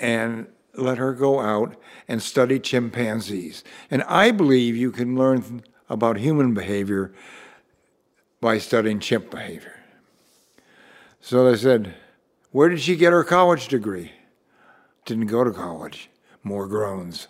and 0.00 0.48
let 0.74 0.98
her 0.98 1.12
go 1.12 1.38
out 1.38 1.76
and 2.08 2.20
study 2.20 2.58
chimpanzees. 2.58 3.62
And 3.92 4.02
I 4.08 4.32
believe 4.32 4.76
you 4.76 4.90
can 4.90 5.16
learn 5.16 5.62
about 5.88 6.16
human 6.16 6.52
behavior 6.52 7.12
by 8.40 8.58
studying 8.58 8.98
chimp 8.98 9.30
behavior. 9.30 9.78
So 11.20 11.48
they 11.48 11.56
said, 11.56 11.94
Where 12.50 12.68
did 12.68 12.80
she 12.80 12.96
get 12.96 13.12
her 13.12 13.22
college 13.22 13.68
degree? 13.68 14.10
Didn't 15.04 15.26
go 15.26 15.44
to 15.44 15.52
college. 15.52 16.10
More 16.42 16.66
groans. 16.66 17.28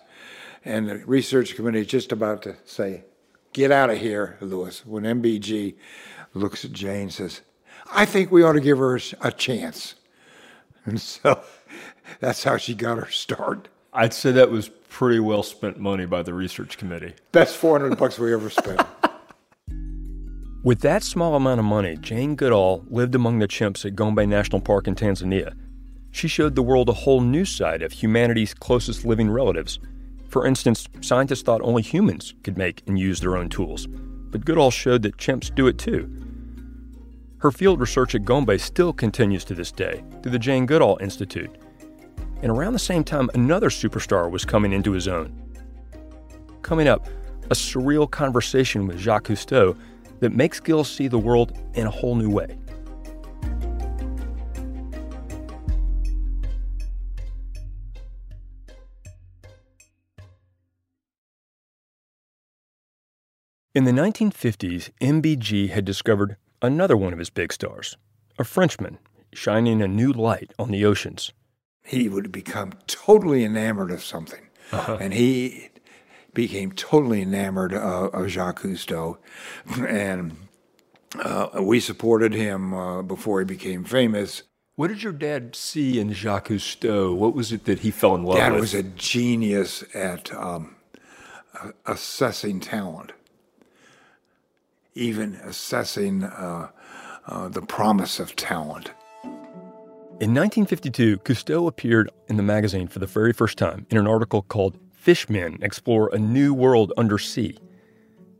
And 0.64 0.88
the 0.88 0.96
research 1.04 1.54
committee 1.54 1.80
is 1.80 1.86
just 1.86 2.12
about 2.12 2.40
to 2.44 2.56
say, 2.64 3.04
Get 3.52 3.70
out 3.70 3.90
of 3.90 3.98
here, 3.98 4.38
Louis. 4.40 4.86
When 4.86 5.02
MBG 5.02 5.74
looks 6.34 6.64
at 6.64 6.72
Jane 6.72 7.02
and 7.02 7.12
says, 7.12 7.40
I 7.92 8.04
think 8.04 8.30
we 8.30 8.42
ought 8.42 8.52
to 8.52 8.60
give 8.60 8.78
her 8.78 8.98
a 9.20 9.32
chance. 9.32 9.94
And 10.84 11.00
so 11.00 11.42
that's 12.20 12.44
how 12.44 12.56
she 12.56 12.74
got 12.74 12.98
her 12.98 13.10
start. 13.10 13.68
I'd 13.92 14.14
say 14.14 14.32
that 14.32 14.50
was 14.50 14.68
pretty 14.88 15.20
well 15.20 15.42
spent 15.42 15.78
money 15.78 16.06
by 16.06 16.22
the 16.22 16.34
research 16.34 16.78
committee. 16.78 17.14
Best 17.32 17.56
400 17.56 17.98
bucks 17.98 18.18
we 18.18 18.32
ever 18.32 18.50
spent. 18.50 18.80
With 20.62 20.80
that 20.80 21.02
small 21.02 21.34
amount 21.34 21.58
of 21.58 21.64
money, 21.64 21.96
Jane 21.96 22.36
Goodall 22.36 22.84
lived 22.88 23.14
among 23.14 23.38
the 23.38 23.48
chimps 23.48 23.86
at 23.86 23.96
Gombe 23.96 24.26
National 24.26 24.60
Park 24.60 24.86
in 24.86 24.94
Tanzania. 24.94 25.54
She 26.10 26.28
showed 26.28 26.54
the 26.54 26.62
world 26.62 26.88
a 26.88 26.92
whole 26.92 27.22
new 27.22 27.46
side 27.46 27.80
of 27.82 27.92
humanity's 27.92 28.52
closest 28.52 29.06
living 29.06 29.30
relatives. 29.30 29.78
For 30.28 30.46
instance, 30.46 30.86
scientists 31.00 31.42
thought 31.42 31.62
only 31.62 31.82
humans 31.82 32.34
could 32.42 32.58
make 32.58 32.82
and 32.86 32.98
use 32.98 33.20
their 33.20 33.36
own 33.36 33.48
tools, 33.48 33.88
but 34.30 34.44
Goodall 34.44 34.70
showed 34.70 35.02
that 35.02 35.16
chimps 35.16 35.54
do 35.54 35.66
it 35.66 35.78
too. 35.78 36.08
Her 37.38 37.50
field 37.50 37.80
research 37.80 38.14
at 38.14 38.24
Gombe 38.24 38.58
still 38.58 38.92
continues 38.92 39.44
to 39.46 39.54
this 39.54 39.72
day 39.72 40.02
through 40.22 40.32
the 40.32 40.38
Jane 40.38 40.66
Goodall 40.66 40.98
Institute. 41.00 41.50
And 42.42 42.50
around 42.50 42.74
the 42.74 42.78
same 42.78 43.04
time, 43.04 43.30
another 43.34 43.68
superstar 43.68 44.30
was 44.30 44.44
coming 44.44 44.72
into 44.72 44.92
his 44.92 45.08
own. 45.08 45.40
Coming 46.62 46.88
up, 46.88 47.08
a 47.44 47.54
surreal 47.54 48.10
conversation 48.10 48.86
with 48.86 48.98
Jacques 48.98 49.24
Cousteau 49.24 49.76
that 50.20 50.32
makes 50.32 50.60
Gil 50.60 50.84
see 50.84 51.08
the 51.08 51.18
world 51.18 51.58
in 51.74 51.86
a 51.86 51.90
whole 51.90 52.14
new 52.14 52.30
way. 52.30 52.58
In 63.72 63.84
the 63.84 63.92
1950s, 63.92 64.90
MBG 65.00 65.70
had 65.70 65.84
discovered 65.84 66.36
another 66.60 66.96
one 66.96 67.12
of 67.12 67.20
his 67.20 67.30
big 67.30 67.52
stars, 67.52 67.96
a 68.36 68.42
Frenchman 68.42 68.98
shining 69.32 69.80
a 69.80 69.86
new 69.86 70.12
light 70.12 70.52
on 70.58 70.72
the 70.72 70.84
oceans. 70.84 71.32
He 71.84 72.08
would 72.08 72.32
become 72.32 72.72
totally 72.88 73.44
enamored 73.44 73.92
of 73.92 74.02
something. 74.02 74.48
Uh-huh. 74.72 74.98
And 75.00 75.14
he 75.14 75.68
became 76.34 76.72
totally 76.72 77.22
enamored 77.22 77.72
of, 77.72 78.12
of 78.12 78.28
Jacques 78.28 78.62
Cousteau, 78.62 79.18
and 79.86 80.36
uh, 81.20 81.60
we 81.62 81.78
supported 81.78 82.34
him 82.34 82.74
uh, 82.74 83.02
before 83.02 83.38
he 83.38 83.44
became 83.44 83.84
famous. 83.84 84.42
What 84.74 84.88
did 84.88 85.04
your 85.04 85.12
dad 85.12 85.54
see 85.54 86.00
in 86.00 86.12
Jacques 86.12 86.48
Cousteau? 86.48 87.14
What 87.14 87.34
was 87.34 87.52
it 87.52 87.66
that 87.66 87.80
he 87.80 87.92
fell 87.92 88.16
in 88.16 88.24
love 88.24 88.38
dad 88.38 88.52
with? 88.52 88.62
was 88.62 88.74
a 88.74 88.82
genius 88.82 89.84
at 89.94 90.32
um, 90.34 90.74
assessing 91.86 92.58
talent, 92.58 93.12
even 95.00 95.34
assessing 95.44 96.22
uh, 96.24 96.68
uh, 97.26 97.48
the 97.48 97.62
promise 97.62 98.20
of 98.20 98.36
talent. 98.36 98.92
In 100.20 100.34
1952, 100.34 101.18
Cousteau 101.18 101.66
appeared 101.66 102.10
in 102.28 102.36
the 102.36 102.42
magazine 102.42 102.86
for 102.86 102.98
the 102.98 103.06
very 103.06 103.32
first 103.32 103.56
time 103.56 103.86
in 103.88 103.96
an 103.96 104.06
article 104.06 104.42
called 104.42 104.78
Fishmen 104.92 105.58
explore 105.62 106.10
a 106.12 106.18
new 106.18 106.52
world 106.52 106.92
under 106.98 107.16
sea. 107.16 107.56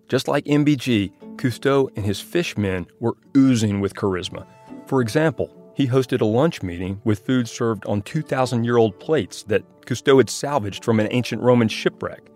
Just 0.09 0.29
like 0.29 0.45
MBG, 0.45 1.11
Cousteau 1.37 1.88
and 1.97 2.05
his 2.05 2.21
fishmen 2.21 2.87
were 3.00 3.17
oozing 3.35 3.81
with 3.81 3.95
charisma. 3.95 4.47
For 4.87 5.00
example, 5.00 5.73
he 5.75 5.87
hosted 5.87 6.21
a 6.21 6.26
lunch 6.26 6.62
meeting 6.62 7.00
with 7.05 7.25
food 7.25 7.49
served 7.49 7.87
on 7.87 8.02
2,000 8.02 8.64
year 8.64 8.76
old 8.76 9.00
plates 9.00 9.45
that 9.45 9.62
Cousteau 9.87 10.19
had 10.19 10.29
salvaged 10.29 10.85
from 10.85 11.00
an 11.00 11.09
ancient 11.11 11.40
Roman 11.40 11.69
shipwreck. 11.69 12.30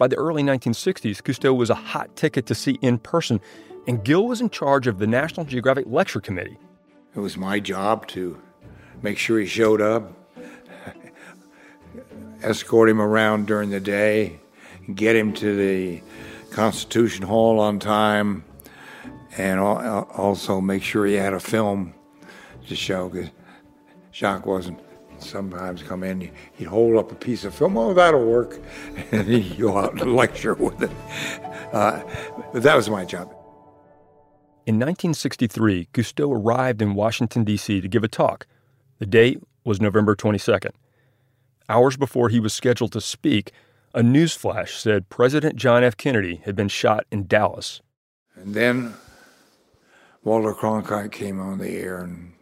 By 0.00 0.08
the 0.08 0.16
early 0.16 0.42
1960s, 0.42 1.22
Cousteau 1.22 1.54
was 1.54 1.68
a 1.68 1.74
hot 1.74 2.16
ticket 2.16 2.46
to 2.46 2.54
see 2.54 2.78
in 2.80 2.96
person, 2.96 3.38
and 3.86 4.02
Gil 4.02 4.26
was 4.26 4.40
in 4.40 4.48
charge 4.48 4.86
of 4.86 4.98
the 4.98 5.06
National 5.06 5.44
Geographic 5.44 5.84
Lecture 5.86 6.22
Committee. 6.22 6.56
It 7.14 7.20
was 7.20 7.36
my 7.36 7.60
job 7.60 8.06
to 8.08 8.40
make 9.02 9.18
sure 9.18 9.38
he 9.38 9.44
showed 9.44 9.82
up, 9.82 10.10
escort 12.42 12.88
him 12.88 12.98
around 12.98 13.46
during 13.46 13.68
the 13.68 13.78
day, 13.78 14.40
get 14.94 15.16
him 15.16 15.34
to 15.34 15.54
the 15.54 16.00
Constitution 16.50 17.26
Hall 17.26 17.60
on 17.60 17.78
time, 17.78 18.42
and 19.36 19.60
also 19.60 20.62
make 20.62 20.82
sure 20.82 21.04
he 21.04 21.12
had 21.12 21.34
a 21.34 21.40
film 21.40 21.92
to 22.68 22.74
show 22.74 23.10
because 23.10 23.28
Jacques 24.14 24.46
wasn't 24.46 24.80
sometimes 25.22 25.82
come 25.82 26.02
in, 26.02 26.30
he'd 26.54 26.64
hold 26.64 26.96
up 26.96 27.12
a 27.12 27.14
piece 27.14 27.44
of 27.44 27.54
film, 27.54 27.76
oh, 27.76 27.94
that'll 27.94 28.24
work, 28.24 28.60
and 29.12 29.26
he'd 29.26 29.58
go 29.58 29.76
out 29.76 30.00
and 30.00 30.14
lecture 30.16 30.54
with 30.54 30.82
it. 30.82 30.90
Uh, 31.72 32.02
but 32.52 32.62
that 32.62 32.76
was 32.76 32.88
my 32.88 33.04
job. 33.04 33.28
In 34.66 34.76
1963, 34.76 35.88
Cousteau 35.92 36.30
arrived 36.30 36.82
in 36.82 36.94
Washington, 36.94 37.44
D.C. 37.44 37.80
to 37.80 37.88
give 37.88 38.04
a 38.04 38.08
talk. 38.08 38.46
The 38.98 39.06
date 39.06 39.42
was 39.64 39.80
November 39.80 40.14
22nd. 40.14 40.70
Hours 41.68 41.96
before 41.96 42.28
he 42.28 42.40
was 42.40 42.52
scheduled 42.52 42.92
to 42.92 43.00
speak, 43.00 43.52
a 43.94 44.02
news 44.02 44.34
flash 44.34 44.76
said 44.76 45.08
President 45.08 45.56
John 45.56 45.82
F. 45.82 45.96
Kennedy 45.96 46.42
had 46.44 46.54
been 46.54 46.68
shot 46.68 47.06
in 47.10 47.26
Dallas. 47.26 47.80
And 48.36 48.54
then 48.54 48.94
Walter 50.22 50.52
Cronkite 50.52 51.12
came 51.12 51.40
on 51.40 51.58
the 51.58 51.70
air 51.70 51.98
and 52.02 52.32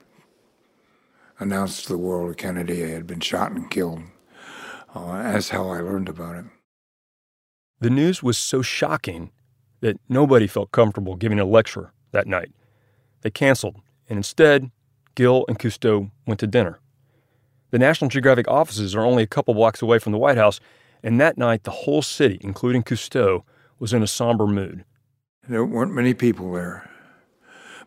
announced 1.38 1.84
to 1.84 1.92
the 1.92 1.98
world 1.98 2.30
that 2.30 2.38
Kennedy 2.38 2.90
had 2.90 3.06
been 3.06 3.20
shot 3.20 3.52
and 3.52 3.70
killed. 3.70 4.02
Uh, 4.94 5.22
that's 5.22 5.50
how 5.50 5.68
I 5.68 5.80
learned 5.80 6.08
about 6.08 6.36
it. 6.36 6.44
The 7.80 7.90
news 7.90 8.22
was 8.22 8.36
so 8.36 8.62
shocking 8.62 9.30
that 9.80 10.00
nobody 10.08 10.46
felt 10.46 10.72
comfortable 10.72 11.14
giving 11.14 11.38
a 11.38 11.44
lecture 11.44 11.92
that 12.12 12.26
night. 12.26 12.50
They 13.22 13.30
canceled, 13.30 13.76
and 14.08 14.16
instead, 14.16 14.70
Gil 15.14 15.44
and 15.48 15.58
Cousteau 15.58 16.10
went 16.26 16.40
to 16.40 16.46
dinner. 16.46 16.80
The 17.70 17.78
National 17.78 18.08
Geographic 18.08 18.48
offices 18.48 18.94
are 18.94 19.04
only 19.04 19.22
a 19.22 19.28
couple 19.28 19.54
blocks 19.54 19.82
away 19.82 19.98
from 19.98 20.12
the 20.12 20.18
White 20.18 20.38
House, 20.38 20.58
and 21.02 21.20
that 21.20 21.38
night 21.38 21.64
the 21.64 21.70
whole 21.70 22.02
city, 22.02 22.38
including 22.40 22.82
Cousteau, 22.82 23.42
was 23.78 23.92
in 23.92 24.02
a 24.02 24.06
somber 24.06 24.46
mood. 24.46 24.84
There 25.48 25.64
weren't 25.64 25.94
many 25.94 26.14
people 26.14 26.52
there, 26.52 26.90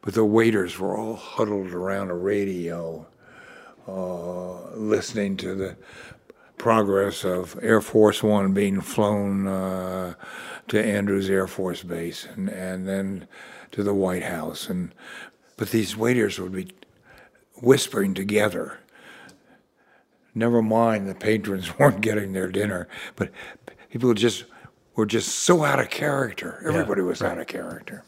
but 0.02 0.14
the 0.14 0.26
waiters 0.26 0.80
were 0.80 0.96
all 0.96 1.16
huddled 1.16 1.72
around 1.72 2.10
a 2.10 2.16
radio, 2.16 3.08
listening 3.88 5.38
to 5.38 5.56
the 5.56 5.76
progress 6.58 7.24
of 7.24 7.58
Air 7.62 7.82
Force 7.82 8.22
One 8.22 8.54
being 8.54 8.82
flown 8.82 9.48
uh, 9.48 10.14
to 10.68 10.84
Andrews 10.84 11.30
Air 11.30 11.48
Force 11.48 11.84
Base 11.84 12.26
and, 12.26 12.50
and 12.50 12.88
then 12.88 13.28
to 13.72 13.84
the 13.84 13.94
White 13.94 14.24
House. 14.24 14.70
And 14.70 14.94
but 15.58 15.70
these 15.70 15.98
waiters 15.98 16.40
would 16.40 16.52
be 16.52 16.72
whispering 17.62 18.14
together 18.14 18.80
Never 20.34 20.62
mind 20.62 21.08
the 21.08 21.16
patrons 21.16 21.78
weren't 21.80 22.02
getting 22.02 22.34
their 22.34 22.52
dinner, 22.52 22.88
but 23.16 23.32
people 23.90 24.14
just 24.14 24.46
were 24.96 25.06
just 25.06 25.30
so 25.30 25.64
out 25.64 25.80
of 25.80 25.90
character. 25.90 26.62
Everybody 26.66 27.02
yeah, 27.02 27.08
was 27.08 27.22
right. 27.22 27.32
out 27.32 27.40
of 27.40 27.48
character. 27.48 28.04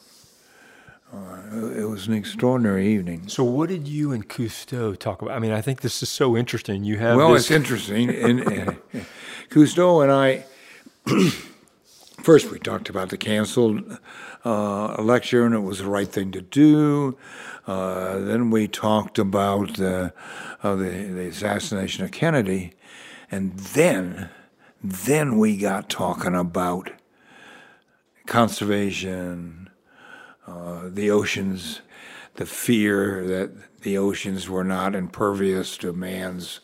Uh, 1.13 1.79
it 1.79 1.87
was 1.87 2.07
an 2.07 2.13
extraordinary 2.13 2.87
evening. 2.87 3.27
So, 3.27 3.43
what 3.43 3.69
did 3.69 3.87
you 3.87 4.11
and 4.11 4.27
Cousteau 4.27 4.97
talk 4.97 5.21
about? 5.21 5.35
I 5.35 5.39
mean, 5.39 5.51
I 5.51 5.61
think 5.61 5.81
this 5.81 6.01
is 6.01 6.09
so 6.09 6.35
interesting. 6.35 6.83
You 6.83 6.97
have 6.97 7.17
well, 7.17 7.33
this... 7.33 7.43
it's 7.43 7.51
interesting. 7.51 8.09
and, 8.09 8.39
and 8.39 8.77
Cousteau 9.49 10.01
and 10.01 10.11
I 10.11 10.45
first 12.23 12.49
we 12.49 12.57
talked 12.57 12.89
about 12.89 13.09
the 13.09 13.17
canceled 13.17 13.99
uh, 14.43 15.01
lecture, 15.01 15.45
and 15.45 15.53
it 15.53 15.59
was 15.59 15.79
the 15.79 15.87
right 15.87 16.07
thing 16.07 16.31
to 16.31 16.41
do. 16.41 17.17
Uh, 17.67 18.17
then 18.19 18.49
we 18.49 18.67
talked 18.67 19.19
about 19.19 19.79
uh, 19.79 20.09
the, 20.63 21.11
the 21.13 21.27
assassination 21.27 22.03
of 22.03 22.11
Kennedy, 22.11 22.73
and 23.29 23.53
then 23.53 24.29
then 24.83 25.37
we 25.37 25.57
got 25.57 25.89
talking 25.89 26.35
about 26.35 26.89
conservation, 28.25 29.62
uh, 30.47 30.89
the 30.89 31.09
oceans, 31.09 31.81
the 32.35 32.45
fear 32.45 33.25
that 33.25 33.81
the 33.81 33.97
oceans 33.97 34.49
were 34.49 34.63
not 34.63 34.95
impervious 34.95 35.77
to 35.77 35.93
man's 35.93 36.59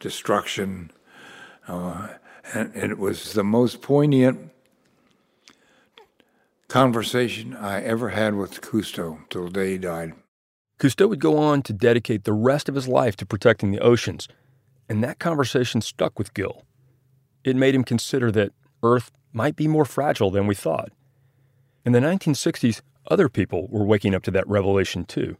destruction. 0.00 0.90
Uh, 1.66 2.08
and, 2.52 2.74
and, 2.74 2.90
it 2.90 2.98
was 2.98 3.34
the 3.34 3.44
most 3.44 3.80
poignant 3.80 4.50
conversation 6.68 7.54
I 7.54 7.82
ever 7.82 8.10
had 8.10 8.34
with 8.34 8.60
Cousteau 8.60 9.18
till 9.30 9.44
the 9.44 9.50
day 9.50 9.72
he 9.72 9.78
died. 9.78 10.14
Cousteau 10.78 11.08
would 11.08 11.20
go 11.20 11.38
on 11.38 11.62
to 11.62 11.72
dedicate 11.72 12.24
the 12.24 12.32
rest 12.32 12.68
of 12.68 12.74
his 12.74 12.88
life 12.88 13.14
to 13.16 13.26
protecting 13.26 13.70
the 13.70 13.78
oceans, 13.78 14.26
and 14.88 15.04
that 15.04 15.20
conversation 15.20 15.80
stuck 15.80 16.18
with 16.18 16.34
Gil. 16.34 16.64
It 17.44 17.56
made 17.56 17.74
him 17.74 17.84
consider 17.84 18.32
that 18.32 18.52
Earth 18.82 19.12
might 19.32 19.54
be 19.54 19.68
more 19.68 19.84
fragile 19.84 20.30
than 20.30 20.46
we 20.46 20.54
thought. 20.54 20.90
In 21.84 21.92
the 21.92 22.00
1960s, 22.00 22.80
other 23.08 23.28
people 23.28 23.68
were 23.68 23.84
waking 23.84 24.14
up 24.14 24.22
to 24.24 24.30
that 24.30 24.48
revelation 24.48 25.04
too. 25.04 25.36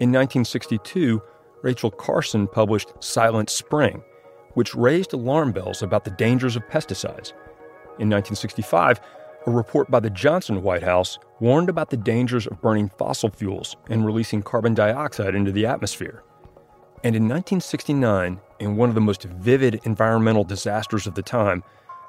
In 0.00 0.10
1962, 0.10 1.22
Rachel 1.62 1.90
Carson 1.90 2.46
published 2.48 2.92
Silent 3.00 3.48
Spring, 3.48 4.02
which 4.54 4.74
raised 4.74 5.12
alarm 5.12 5.52
bells 5.52 5.82
about 5.82 6.04
the 6.04 6.10
dangers 6.10 6.56
of 6.56 6.68
pesticides. 6.68 7.32
In 7.98 8.10
1965, 8.10 9.00
a 9.46 9.50
report 9.50 9.90
by 9.90 10.00
the 10.00 10.10
Johnson 10.10 10.62
White 10.62 10.82
House 10.82 11.18
warned 11.40 11.68
about 11.68 11.90
the 11.90 11.96
dangers 11.96 12.46
of 12.46 12.60
burning 12.60 12.88
fossil 12.88 13.30
fuels 13.30 13.76
and 13.88 14.04
releasing 14.04 14.42
carbon 14.42 14.74
dioxide 14.74 15.34
into 15.34 15.52
the 15.52 15.66
atmosphere. 15.66 16.22
And 17.04 17.14
in 17.14 17.24
1969, 17.24 18.40
in 18.60 18.76
one 18.76 18.88
of 18.88 18.94
the 18.94 19.00
most 19.00 19.24
vivid 19.24 19.80
environmental 19.84 20.44
disasters 20.44 21.06
of 21.06 21.14
the 21.14 21.22
time, 21.22 21.62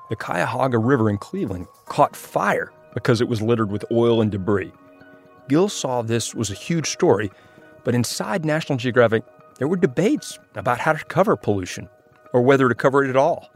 the 0.09 0.15
Cuyahoga 0.15 0.77
River 0.77 1.09
in 1.09 1.17
Cleveland 1.17 1.67
caught 1.85 2.15
fire 2.15 2.71
because 2.95 3.21
it 3.21 3.27
was 3.27 3.43
littered 3.43 3.69
with 3.69 3.85
oil 3.91 4.21
and 4.21 4.31
debris. 4.31 4.71
Gil 5.47 5.69
saw 5.69 6.01
this 6.01 6.33
was 6.33 6.49
a 6.49 6.55
huge 6.55 6.89
story, 6.89 7.29
but 7.83 7.93
inside 7.93 8.43
National 8.43 8.79
Geographic, 8.79 9.23
there 9.59 9.67
were 9.67 9.77
debates 9.77 10.39
about 10.55 10.79
how 10.79 10.93
to 10.93 11.05
cover 11.05 11.35
pollution 11.35 11.87
or 12.33 12.41
whether 12.41 12.67
to 12.67 12.73
cover 12.73 13.03
it 13.03 13.09
at 13.09 13.15
all. 13.15 13.49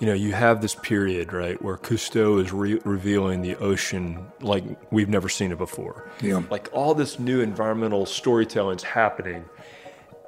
You 0.00 0.08
know, 0.08 0.12
you 0.12 0.32
have 0.32 0.60
this 0.60 0.74
period, 0.74 1.32
right, 1.32 1.60
where 1.62 1.76
Cousteau 1.76 2.42
is 2.42 2.52
re- 2.52 2.80
revealing 2.84 3.42
the 3.42 3.56
ocean 3.56 4.26
like 4.40 4.64
we've 4.92 5.08
never 5.08 5.28
seen 5.28 5.52
it 5.52 5.58
before. 5.58 6.10
Yeah. 6.20 6.42
Like 6.50 6.68
all 6.72 6.94
this 6.94 7.18
new 7.18 7.40
environmental 7.40 8.04
storytelling 8.04 8.76
is 8.76 8.82
happening. 8.82 9.44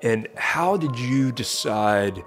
And 0.03 0.29
how 0.37 0.77
did 0.77 0.97
you 0.99 1.33
decide 1.33 2.23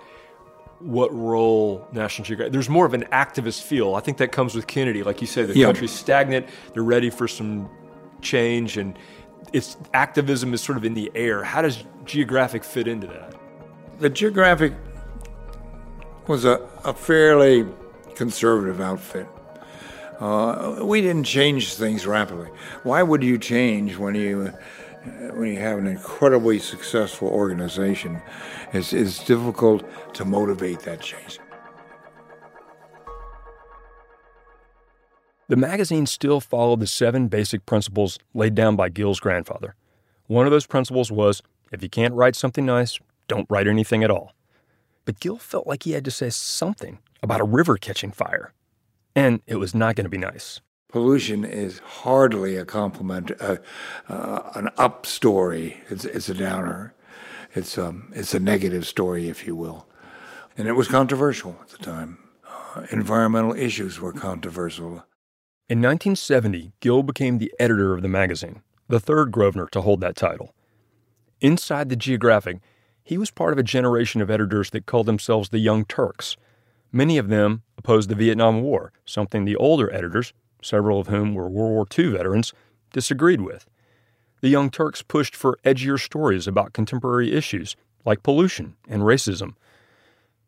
what 0.80 1.13
role 1.13 1.88
National 1.92 2.26
Geographic? 2.26 2.54
There's 2.54 2.70
more 2.70 2.86
of 2.86 2.94
an 2.94 3.04
activist 3.12 3.63
feel. 3.63 3.96
I 3.96 4.00
think 4.00 4.18
that 4.18 4.32
comes 4.32 4.56
with 4.56 4.68
Kennedy. 4.68 5.04
Like 5.04 5.22
you 5.22 5.28
said, 5.28 5.48
the 5.48 5.56
Yeah. 5.58 5.65
country's 5.68 5.92
stagnant. 5.92 6.48
They're 6.74 6.84
ready 6.84 7.10
for 7.10 7.28
some 7.28 7.70
change, 8.22 8.78
and 8.78 8.98
it's 9.54 9.78
activism 9.94 10.54
is 10.54 10.62
sort 10.62 10.78
of 10.78 10.86
in 10.86 10.94
the 10.94 11.12
air. 11.15 11.44
How 11.44 11.62
does 11.62 11.84
Geographic 12.06 12.63
fit 12.63 12.88
into 12.88 13.08
that? 13.08 13.36
The 14.00 14.10
Geographic 14.10 14.74
was 16.28 16.46
a, 16.46 16.62
a 16.86 16.94
fairly 16.94 17.65
conservative 18.15 18.80
outfit. 18.82 19.28
Uh, 20.20 20.80
we 20.84 21.02
didn't 21.02 21.24
change 21.24 21.74
things 21.76 22.06
rapidly. 22.06 22.50
Why 22.84 23.04
would 23.04 23.24
you 23.24 23.38
change 23.38 23.98
when 23.98 24.15
you 24.15 24.52
uh, 24.54 24.58
when 25.34 25.54
you 25.54 25.60
have 25.60 25.78
an 25.78 25.88
incredibly 25.88 26.60
successful 26.60 27.28
organization? 27.30 28.22
It's, 28.74 28.94
it's 28.94 29.24
difficult 29.24 29.84
to 30.16 30.26
motivate 30.26 30.82
that 30.82 31.02
change. 31.02 31.40
The 35.48 35.56
magazine 35.56 36.06
still 36.06 36.40
followed 36.40 36.80
the 36.80 36.88
seven 36.88 37.28
basic 37.28 37.66
principles 37.66 38.20
laid 38.36 38.54
down 38.54 38.76
by 38.76 38.90
Gil's 38.90 39.20
grandfather. 39.20 39.76
One 40.28 40.46
of 40.46 40.52
those 40.52 40.68
principles 40.68 41.12
was 41.12 41.42
if 41.72 41.82
you 41.82 41.90
can't 41.90 42.14
write 42.14 42.36
something 42.36 42.66
nice, 42.66 43.00
don't 43.28 43.48
write 43.50 43.68
anything 43.68 44.04
at 44.04 44.12
all. 44.12 44.34
But 45.06 45.20
Gil 45.20 45.38
felt 45.38 45.66
like 45.66 45.84
he 45.84 45.94
had 45.94 46.06
to 46.06 46.12
say 46.12 46.30
something 46.30 47.00
about 47.24 47.42
a 47.42 47.46
river 47.46 47.78
catching 47.78 48.12
fire. 48.12 48.54
And 49.16 49.42
it 49.48 49.56
was 49.56 49.74
not 49.74 49.96
going 49.96 50.06
to 50.06 50.10
be 50.10 50.18
nice. 50.18 50.62
Pollution 50.89 51.45
is 51.45 51.80
hardly 51.80 52.56
a 52.56 52.65
compliment, 52.65 53.32
uh, 53.39 53.58
uh, 54.08 54.49
an 54.56 54.69
up 54.75 55.06
story. 55.06 55.78
It's, 55.88 56.04
it's 56.04 56.30
a 56.30 56.34
downer. 56.34 56.95
It's, 57.54 57.78
um, 57.78 58.12
it's 58.15 58.34
a 58.34 58.39
negative 58.39 58.88
story, 58.88 59.30
if 59.30 59.45
you 59.45 59.56
will. 59.56 59.88
And 60.58 60.67
it 60.67 60.73
was 60.73 60.88
controversial 60.88 61.56
at 61.62 61.69
the 61.69 61.78
time. 61.78 62.17
Uh, 62.75 62.88
environmental 62.91 63.54
issues 63.54 63.99
were 63.99 64.12
controversial. 64.12 65.06
In 65.69 65.80
1970, 65.80 66.73
Gil 66.80 67.04
became 67.04 67.38
the 67.38 67.54
editor 67.60 67.93
of 67.93 68.02
the 68.02 68.08
magazine, 68.08 68.63
the 68.88 68.99
third 68.99 69.32
Grosvenor 69.32 69.67
to 69.67 69.82
hold 69.82 70.02
that 70.02 70.15
title. 70.15 70.56
Inside 71.39 71.89
the 71.89 71.95
Geographic, 71.95 72.62
he 73.04 73.19
was 73.19 73.30
part 73.30 73.54
of 73.54 73.60
a 73.60 73.63
generation 73.63 74.21
of 74.21 74.32
editors 74.32 74.71
that 74.71 74.88
called 74.88 75.06
themselves 75.06 75.49
the 75.49 75.60
Young 75.60 75.86
Turks. 75.86 76.36
Many 76.91 77.19
of 77.19 77.28
them 77.28 77.62
opposed 77.78 78.10
the 78.10 78.15
Vietnam 78.15 78.63
War, 78.63 78.91
something 79.06 79.45
the 79.45 79.56
older 79.56 79.93
editors, 79.93 80.34
several 80.62 81.00
of 81.00 81.08
whom 81.08 81.34
were 81.34 81.50
World 81.50 81.72
War 81.72 81.88
II 81.98 82.12
veterans, 82.12 82.54
disagreed 82.91 83.41
with. 83.41 83.67
The 84.41 84.50
Young 84.50 84.69
Turks 84.69 85.02
pushed 85.02 85.36
for 85.36 85.60
edgier 85.65 86.00
stories 86.00 86.48
about 86.48 86.74
contemporary 86.74 87.34
issues 87.34 87.76
like 88.06 88.24
pollution 88.24 88.76
and 88.88 89.02
racism. 89.04 89.56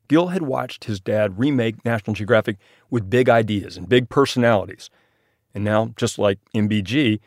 Gil 0.07 0.27
had 0.27 0.41
watched 0.41 0.85
his 0.85 0.99
dad 0.99 1.39
remake 1.39 1.83
National 1.85 2.13
Geographic 2.13 2.57
with 2.89 3.09
big 3.09 3.29
ideas 3.29 3.77
and 3.77 3.87
big 3.87 4.09
personalities. 4.09 4.89
And 5.53 5.63
now, 5.63 5.93
just 5.95 6.17
like 6.19 6.39
MBG, 6.53 7.19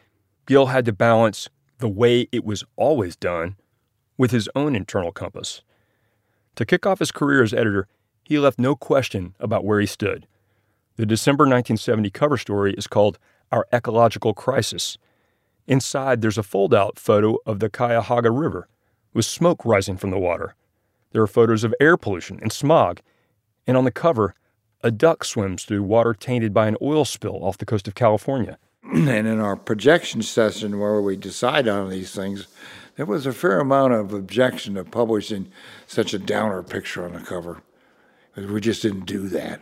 Gil 0.46 0.66
had 0.66 0.84
to 0.84 0.92
balance 0.92 1.48
the 1.78 1.88
way 1.88 2.28
it 2.32 2.44
was 2.44 2.64
always 2.76 3.16
done 3.16 3.56
with 4.16 4.30
his 4.30 4.48
own 4.54 4.76
internal 4.76 5.12
compass. 5.12 5.62
To 6.56 6.64
kick 6.64 6.86
off 6.86 6.98
his 6.98 7.10
career 7.10 7.42
as 7.42 7.52
editor, 7.52 7.88
he 8.22 8.38
left 8.38 8.58
no 8.58 8.76
question 8.76 9.34
about 9.40 9.64
where 9.64 9.80
he 9.80 9.86
stood. 9.86 10.26
The 10.96 11.06
December 11.06 11.42
1970 11.42 12.08
cover 12.10 12.36
story 12.36 12.72
is 12.74 12.86
called 12.86 13.18
Our 13.50 13.66
Ecological 13.72 14.32
Crisis. 14.32 14.96
Inside, 15.66 16.20
there's 16.20 16.38
a 16.38 16.44
fold 16.44 16.72
out 16.72 17.00
photo 17.00 17.38
of 17.44 17.58
the 17.58 17.68
Cuyahoga 17.68 18.30
River 18.30 18.68
with 19.12 19.24
smoke 19.24 19.64
rising 19.64 19.96
from 19.96 20.10
the 20.10 20.20
water. 20.20 20.54
There 21.10 21.20
are 21.20 21.26
photos 21.26 21.64
of 21.64 21.74
air 21.80 21.96
pollution 21.96 22.38
and 22.40 22.52
smog. 22.52 23.00
And 23.66 23.76
on 23.76 23.82
the 23.82 23.90
cover, 23.90 24.36
a 24.82 24.92
duck 24.92 25.24
swims 25.24 25.64
through 25.64 25.82
water 25.82 26.14
tainted 26.14 26.54
by 26.54 26.68
an 26.68 26.76
oil 26.80 27.04
spill 27.04 27.44
off 27.44 27.58
the 27.58 27.66
coast 27.66 27.88
of 27.88 27.96
California. 27.96 28.56
and 28.84 29.08
in 29.08 29.40
our 29.40 29.56
projection 29.56 30.22
session 30.22 30.78
where 30.78 31.00
we 31.00 31.16
decide 31.16 31.66
on 31.66 31.90
these 31.90 32.14
things, 32.14 32.46
there 32.94 33.06
was 33.06 33.26
a 33.26 33.32
fair 33.32 33.58
amount 33.58 33.94
of 33.94 34.12
objection 34.12 34.74
to 34.74 34.84
publishing 34.84 35.50
such 35.88 36.14
a 36.14 36.20
downer 36.20 36.62
picture 36.62 37.04
on 37.04 37.14
the 37.14 37.20
cover. 37.20 37.62
We 38.36 38.60
just 38.60 38.82
didn't 38.82 39.06
do 39.06 39.28
that. 39.30 39.60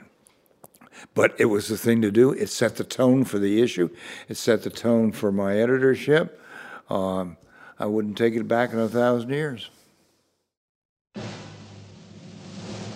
But 1.14 1.34
it 1.38 1.46
was 1.46 1.68
the 1.68 1.76
thing 1.76 2.02
to 2.02 2.10
do. 2.10 2.32
It 2.32 2.48
set 2.48 2.76
the 2.76 2.84
tone 2.84 3.24
for 3.24 3.38
the 3.38 3.62
issue. 3.62 3.90
It 4.28 4.36
set 4.36 4.62
the 4.62 4.70
tone 4.70 5.12
for 5.12 5.32
my 5.32 5.56
editorship. 5.56 6.40
Um, 6.88 7.36
I 7.78 7.86
wouldn't 7.86 8.16
take 8.16 8.34
it 8.34 8.46
back 8.46 8.72
in 8.72 8.78
a 8.78 8.88
thousand 8.88 9.30
years. 9.30 9.70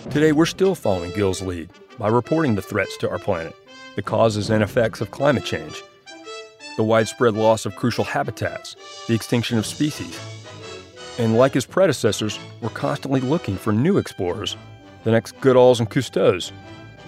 Today, 0.09 0.31
we're 0.31 0.45
still 0.45 0.73
following 0.73 1.11
Gil's 1.13 1.41
lead 1.41 1.69
by 1.99 2.07
reporting 2.07 2.55
the 2.55 2.61
threats 2.61 2.95
to 2.97 3.09
our 3.09 3.19
planet, 3.19 3.55
the 3.95 4.01
causes 4.01 4.49
and 4.49 4.63
effects 4.63 5.01
of 5.01 5.11
climate 5.11 5.43
change, 5.43 5.83
the 6.77 6.83
widespread 6.83 7.33
loss 7.33 7.65
of 7.65 7.75
crucial 7.75 8.05
habitats, 8.05 8.75
the 9.07 9.15
extinction 9.15 9.57
of 9.57 9.65
species. 9.65 10.17
And 11.19 11.37
like 11.37 11.53
his 11.53 11.65
predecessors, 11.65 12.39
we're 12.61 12.69
constantly 12.69 13.19
looking 13.19 13.57
for 13.57 13.73
new 13.73 13.97
explorers, 13.97 14.55
the 15.03 15.11
next 15.11 15.35
Goodalls 15.41 15.79
and 15.79 15.89
Cousteaus, 15.89 16.51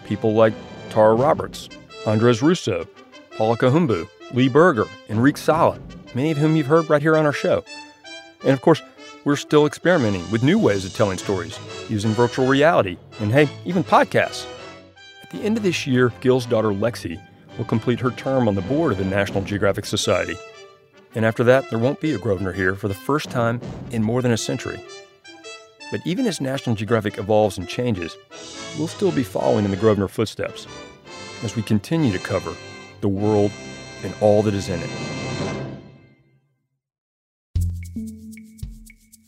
people 0.06 0.34
like 0.34 0.54
Tara 0.90 1.14
Roberts, 1.14 1.70
Andres 2.06 2.42
Ruzo, 2.42 2.88
Paula 3.38 3.58
Kahumbu, 3.58 4.08
Lee 4.34 4.50
Berger, 4.50 4.86
Enrique 5.10 5.40
Sala, 5.40 5.80
many 6.14 6.32
of 6.32 6.38
whom 6.38 6.56
you've 6.56 6.68
heard 6.68 6.90
right 6.90 7.02
here 7.02 7.18
on 7.18 7.26
our 7.26 7.34
show. 7.34 7.64
And 8.42 8.52
of 8.52 8.62
course, 8.62 8.82
we're 9.26 9.36
still 9.36 9.66
experimenting 9.66 10.30
with 10.32 10.44
new 10.44 10.58
ways 10.58 10.86
of 10.86 10.94
telling 10.94 11.18
stories 11.18 11.60
using 11.90 12.12
virtual 12.12 12.48
reality 12.48 12.98
and, 13.20 13.32
hey, 13.32 13.50
even 13.66 13.84
podcasts. 13.84 14.46
At 15.24 15.30
the 15.32 15.42
end 15.42 15.58
of 15.58 15.64
this 15.64 15.86
year, 15.86 16.12
Gil's 16.22 16.46
daughter 16.46 16.70
Lexi 16.70 17.22
will 17.58 17.66
complete 17.66 18.00
her 18.00 18.12
term 18.12 18.48
on 18.48 18.56
the 18.56 18.62
board 18.62 18.92
of 18.92 18.98
the 18.98 19.06
National 19.06 19.44
Geographic 19.44 19.86
Society. 19.86 20.36
And 21.16 21.26
after 21.26 21.44
that, 21.44 21.70
there 21.70 21.80
won't 21.80 22.00
be 22.00 22.14
a 22.14 22.18
Grosvenor 22.18 22.54
here 22.54 22.76
for 22.76 22.88
the 22.88 22.94
first 22.94 23.30
time 23.30 23.60
in 23.92 24.04
more 24.04 24.22
than 24.22 24.32
a 24.32 24.38
century. 24.38 24.82
But 25.92 26.02
even 26.06 26.28
as 26.28 26.40
National 26.40 26.76
Geographic 26.76 27.18
evolves 27.18 27.58
and 27.58 27.68
changes, 27.68 28.16
we'll 28.78 28.88
still 28.88 29.12
be 29.12 29.24
following 29.24 29.66
in 29.66 29.72
the 29.72 29.78
Grosvenor 29.78 30.08
footsteps 30.08 30.68
as 31.44 31.56
we 31.56 31.62
continue 31.62 32.12
to 32.12 32.20
cover 32.20 32.56
the 33.02 33.10
world 33.10 33.52
and 34.04 34.14
all 34.22 34.42
that 34.44 34.54
is 34.54 34.70
in 34.70 34.80
it. 34.80 34.90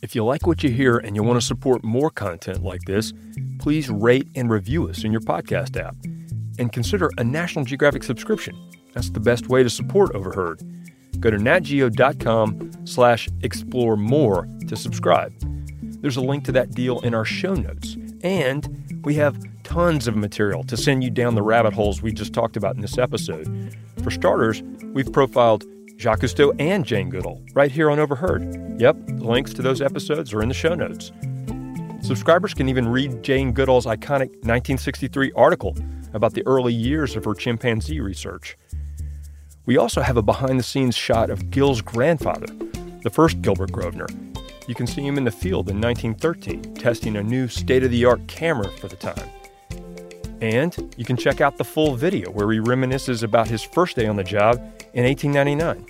If 0.01 0.15
you 0.15 0.25
like 0.25 0.47
what 0.47 0.63
you 0.63 0.71
hear 0.71 0.97
and 0.97 1.15
you 1.15 1.23
want 1.23 1.39
to 1.39 1.45
support 1.45 1.83
more 1.83 2.09
content 2.09 2.63
like 2.63 2.81
this, 2.81 3.13
please 3.59 3.89
rate 3.89 4.27
and 4.35 4.49
review 4.49 4.89
us 4.89 5.03
in 5.03 5.11
your 5.11 5.21
podcast 5.21 5.79
app. 5.79 5.95
And 6.57 6.73
consider 6.73 7.09
a 7.17 7.23
National 7.23 7.65
Geographic 7.65 8.03
subscription. 8.03 8.55
That's 8.93 9.09
the 9.11 9.19
best 9.19 9.47
way 9.47 9.63
to 9.63 9.69
support 9.69 10.13
Overheard. 10.15 10.61
Go 11.19 11.29
to 11.29 11.37
natgeo.com 11.37 12.71
slash 12.85 13.29
explore 13.41 13.95
more 13.95 14.47
to 14.67 14.75
subscribe. 14.75 15.33
There's 16.01 16.17
a 16.17 16.21
link 16.21 16.45
to 16.45 16.51
that 16.53 16.71
deal 16.71 16.99
in 17.01 17.13
our 17.13 17.25
show 17.25 17.53
notes. 17.53 17.95
And 18.23 19.01
we 19.03 19.13
have 19.15 19.37
tons 19.71 20.05
of 20.05 20.17
material 20.17 20.63
to 20.65 20.75
send 20.75 21.01
you 21.01 21.09
down 21.09 21.33
the 21.33 21.41
rabbit 21.41 21.71
holes 21.71 22.01
we 22.01 22.11
just 22.11 22.33
talked 22.33 22.57
about 22.57 22.75
in 22.75 22.81
this 22.81 22.97
episode. 22.97 23.73
For 24.03 24.11
starters, 24.11 24.61
we've 24.93 25.09
profiled 25.13 25.63
Jacques 25.95 26.19
Cousteau 26.19 26.53
and 26.59 26.83
Jane 26.83 27.09
Goodall 27.09 27.41
right 27.53 27.71
here 27.71 27.89
on 27.89 27.97
Overheard. 27.97 28.81
Yep, 28.81 28.97
the 29.07 29.25
links 29.25 29.53
to 29.53 29.61
those 29.61 29.81
episodes 29.81 30.33
are 30.33 30.41
in 30.41 30.49
the 30.49 30.53
show 30.53 30.75
notes. 30.75 31.13
Subscribers 32.05 32.53
can 32.53 32.67
even 32.67 32.85
read 32.85 33.23
Jane 33.23 33.53
Goodall's 33.53 33.85
iconic 33.85 34.31
1963 34.43 35.31
article 35.37 35.73
about 36.13 36.33
the 36.33 36.45
early 36.45 36.73
years 36.73 37.15
of 37.15 37.23
her 37.23 37.33
chimpanzee 37.33 38.01
research. 38.01 38.57
We 39.65 39.77
also 39.77 40.01
have 40.01 40.17
a 40.17 40.21
behind 40.21 40.59
the 40.59 40.63
scenes 40.63 40.97
shot 40.97 41.29
of 41.29 41.49
Gil's 41.49 41.81
grandfather, 41.81 42.47
the 43.03 43.09
first 43.09 43.41
Gilbert 43.41 43.71
Grosvenor. 43.71 44.07
You 44.67 44.75
can 44.75 44.85
see 44.85 45.07
him 45.07 45.17
in 45.17 45.23
the 45.23 45.31
field 45.31 45.69
in 45.69 45.79
1913, 45.79 46.75
testing 46.75 47.15
a 47.15 47.23
new 47.23 47.47
state 47.47 47.85
of 47.85 47.91
the 47.91 48.03
art 48.03 48.27
camera 48.27 48.67
for 48.67 48.89
the 48.89 48.97
time. 48.97 49.29
And 50.41 50.93
you 50.97 51.05
can 51.05 51.17
check 51.17 51.39
out 51.39 51.57
the 51.57 51.63
full 51.63 51.95
video 51.95 52.31
where 52.31 52.51
he 52.51 52.59
reminisces 52.59 53.23
about 53.23 53.47
his 53.47 53.61
first 53.61 53.95
day 53.95 54.07
on 54.07 54.15
the 54.15 54.23
job 54.23 54.57
in 54.93 55.05
1899. 55.05 55.85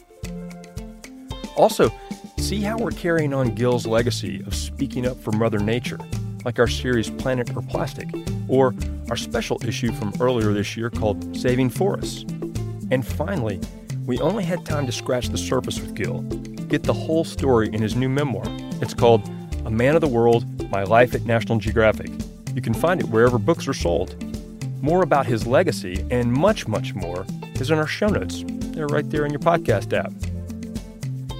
Also, 1.55 1.89
see 2.37 2.61
how 2.61 2.77
we're 2.77 2.91
carrying 2.91 3.33
on 3.33 3.55
Gil's 3.55 3.87
legacy 3.87 4.43
of 4.45 4.53
speaking 4.53 5.07
up 5.07 5.17
for 5.17 5.31
Mother 5.31 5.59
Nature 5.59 5.99
like 6.45 6.59
our 6.59 6.67
series 6.67 7.09
Planet 7.09 7.55
or 7.55 7.61
Plastic, 7.61 8.09
or 8.47 8.73
our 9.09 9.17
special 9.17 9.59
issue 9.65 9.91
from 9.93 10.13
earlier 10.19 10.53
this 10.53 10.75
year 10.75 10.89
called 10.89 11.35
Saving 11.35 11.69
Forests. 11.69 12.23
And 12.91 13.05
finally, 13.05 13.59
we 14.05 14.19
only 14.19 14.43
had 14.43 14.65
time 14.65 14.85
to 14.85 14.91
scratch 14.91 15.29
the 15.29 15.37
surface 15.37 15.79
with 15.79 15.95
Gil. 15.95 16.21
Get 16.67 16.83
the 16.83 16.93
whole 16.93 17.23
story 17.23 17.69
in 17.71 17.81
his 17.81 17.95
new 17.95 18.09
memoir. 18.09 18.43
It's 18.81 18.93
called 18.93 19.29
A 19.65 19.71
Man 19.71 19.95
of 19.95 20.01
the 20.01 20.07
World 20.07 20.71
My 20.71 20.83
Life 20.83 21.13
at 21.13 21.25
National 21.25 21.59
Geographic. 21.59 22.09
You 22.55 22.61
can 22.61 22.73
find 22.73 22.99
it 22.99 23.07
wherever 23.07 23.37
books 23.37 23.67
are 23.67 23.73
sold. 23.73 24.15
More 24.81 25.03
about 25.03 25.27
his 25.27 25.45
legacy 25.45 26.03
and 26.09 26.33
much, 26.33 26.67
much 26.67 26.95
more 26.95 27.23
is 27.55 27.69
in 27.69 27.77
our 27.77 27.85
show 27.85 28.07
notes. 28.07 28.43
They're 28.47 28.87
right 28.87 29.07
there 29.07 29.25
in 29.25 29.31
your 29.31 29.39
podcast 29.39 29.93
app. 29.93 30.11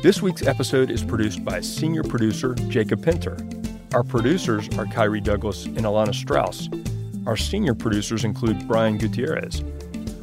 This 0.04 0.22
week's 0.22 0.46
episode 0.46 0.92
is 0.92 1.04
produced 1.04 1.44
by 1.44 1.60
senior 1.62 2.04
producer 2.04 2.54
Jacob 2.70 3.04
Pinter. 3.04 3.38
Our 3.96 4.04
producers 4.04 4.68
are 4.78 4.86
Khari 4.86 5.24
Douglas 5.24 5.66
and 5.66 5.80
Ilana 5.80 6.14
Strauss. 6.14 6.70
Our 7.26 7.36
senior 7.36 7.74
producers 7.74 8.24
include 8.24 8.68
Brian 8.68 9.00
Gutierrez. 9.00 9.64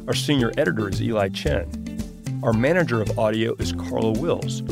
Our 0.07 0.13
senior 0.13 0.51
editor 0.57 0.87
is 0.87 1.01
Eli 1.01 1.27
Chen. 1.29 1.67
Our 2.41 2.53
manager 2.53 3.01
of 3.01 3.19
audio 3.19 3.53
is 3.59 3.73
Carla 3.73 4.11
Wills. 4.13 4.63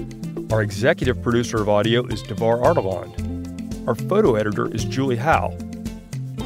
Our 0.53 0.62
executive 0.62 1.21
producer 1.21 1.57
of 1.62 1.67
audio 1.67 2.05
is 2.05 2.23
Davar 2.23 2.63
Ardalan. 2.63 3.88
Our 3.88 3.95
photo 3.95 4.36
editor 4.36 4.73
is 4.73 4.86
Julie 4.86 5.17
Howe. 5.17 5.57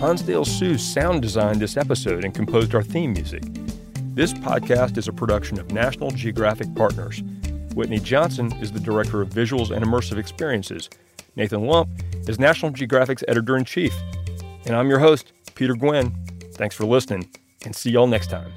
Hansdale 0.01 0.45
Hsu 0.45 0.79
sound 0.79 1.21
designed 1.21 1.61
this 1.61 1.77
episode 1.77 2.25
and 2.25 2.33
composed 2.33 2.73
our 2.73 2.81
theme 2.81 3.13
music. 3.13 3.43
This 4.15 4.33
podcast 4.33 4.97
is 4.97 5.07
a 5.07 5.13
production 5.13 5.59
of 5.59 5.71
National 5.71 6.09
Geographic 6.09 6.73
Partners. 6.73 7.21
Whitney 7.75 7.99
Johnson 7.99 8.51
is 8.53 8.71
the 8.71 8.79
Director 8.79 9.21
of 9.21 9.29
Visuals 9.29 9.69
and 9.69 9.85
Immersive 9.85 10.17
Experiences. 10.17 10.89
Nathan 11.35 11.67
Lump 11.67 11.87
is 12.27 12.39
National 12.39 12.71
Geographic's 12.71 13.23
Editor 13.27 13.55
in 13.55 13.63
Chief. 13.63 13.93
And 14.65 14.75
I'm 14.75 14.89
your 14.89 14.97
host, 14.97 15.33
Peter 15.53 15.75
Gwinn. 15.75 16.15
Thanks 16.55 16.73
for 16.73 16.85
listening, 16.85 17.29
and 17.63 17.75
see 17.75 17.91
y'all 17.91 18.07
next 18.07 18.31
time. 18.31 18.51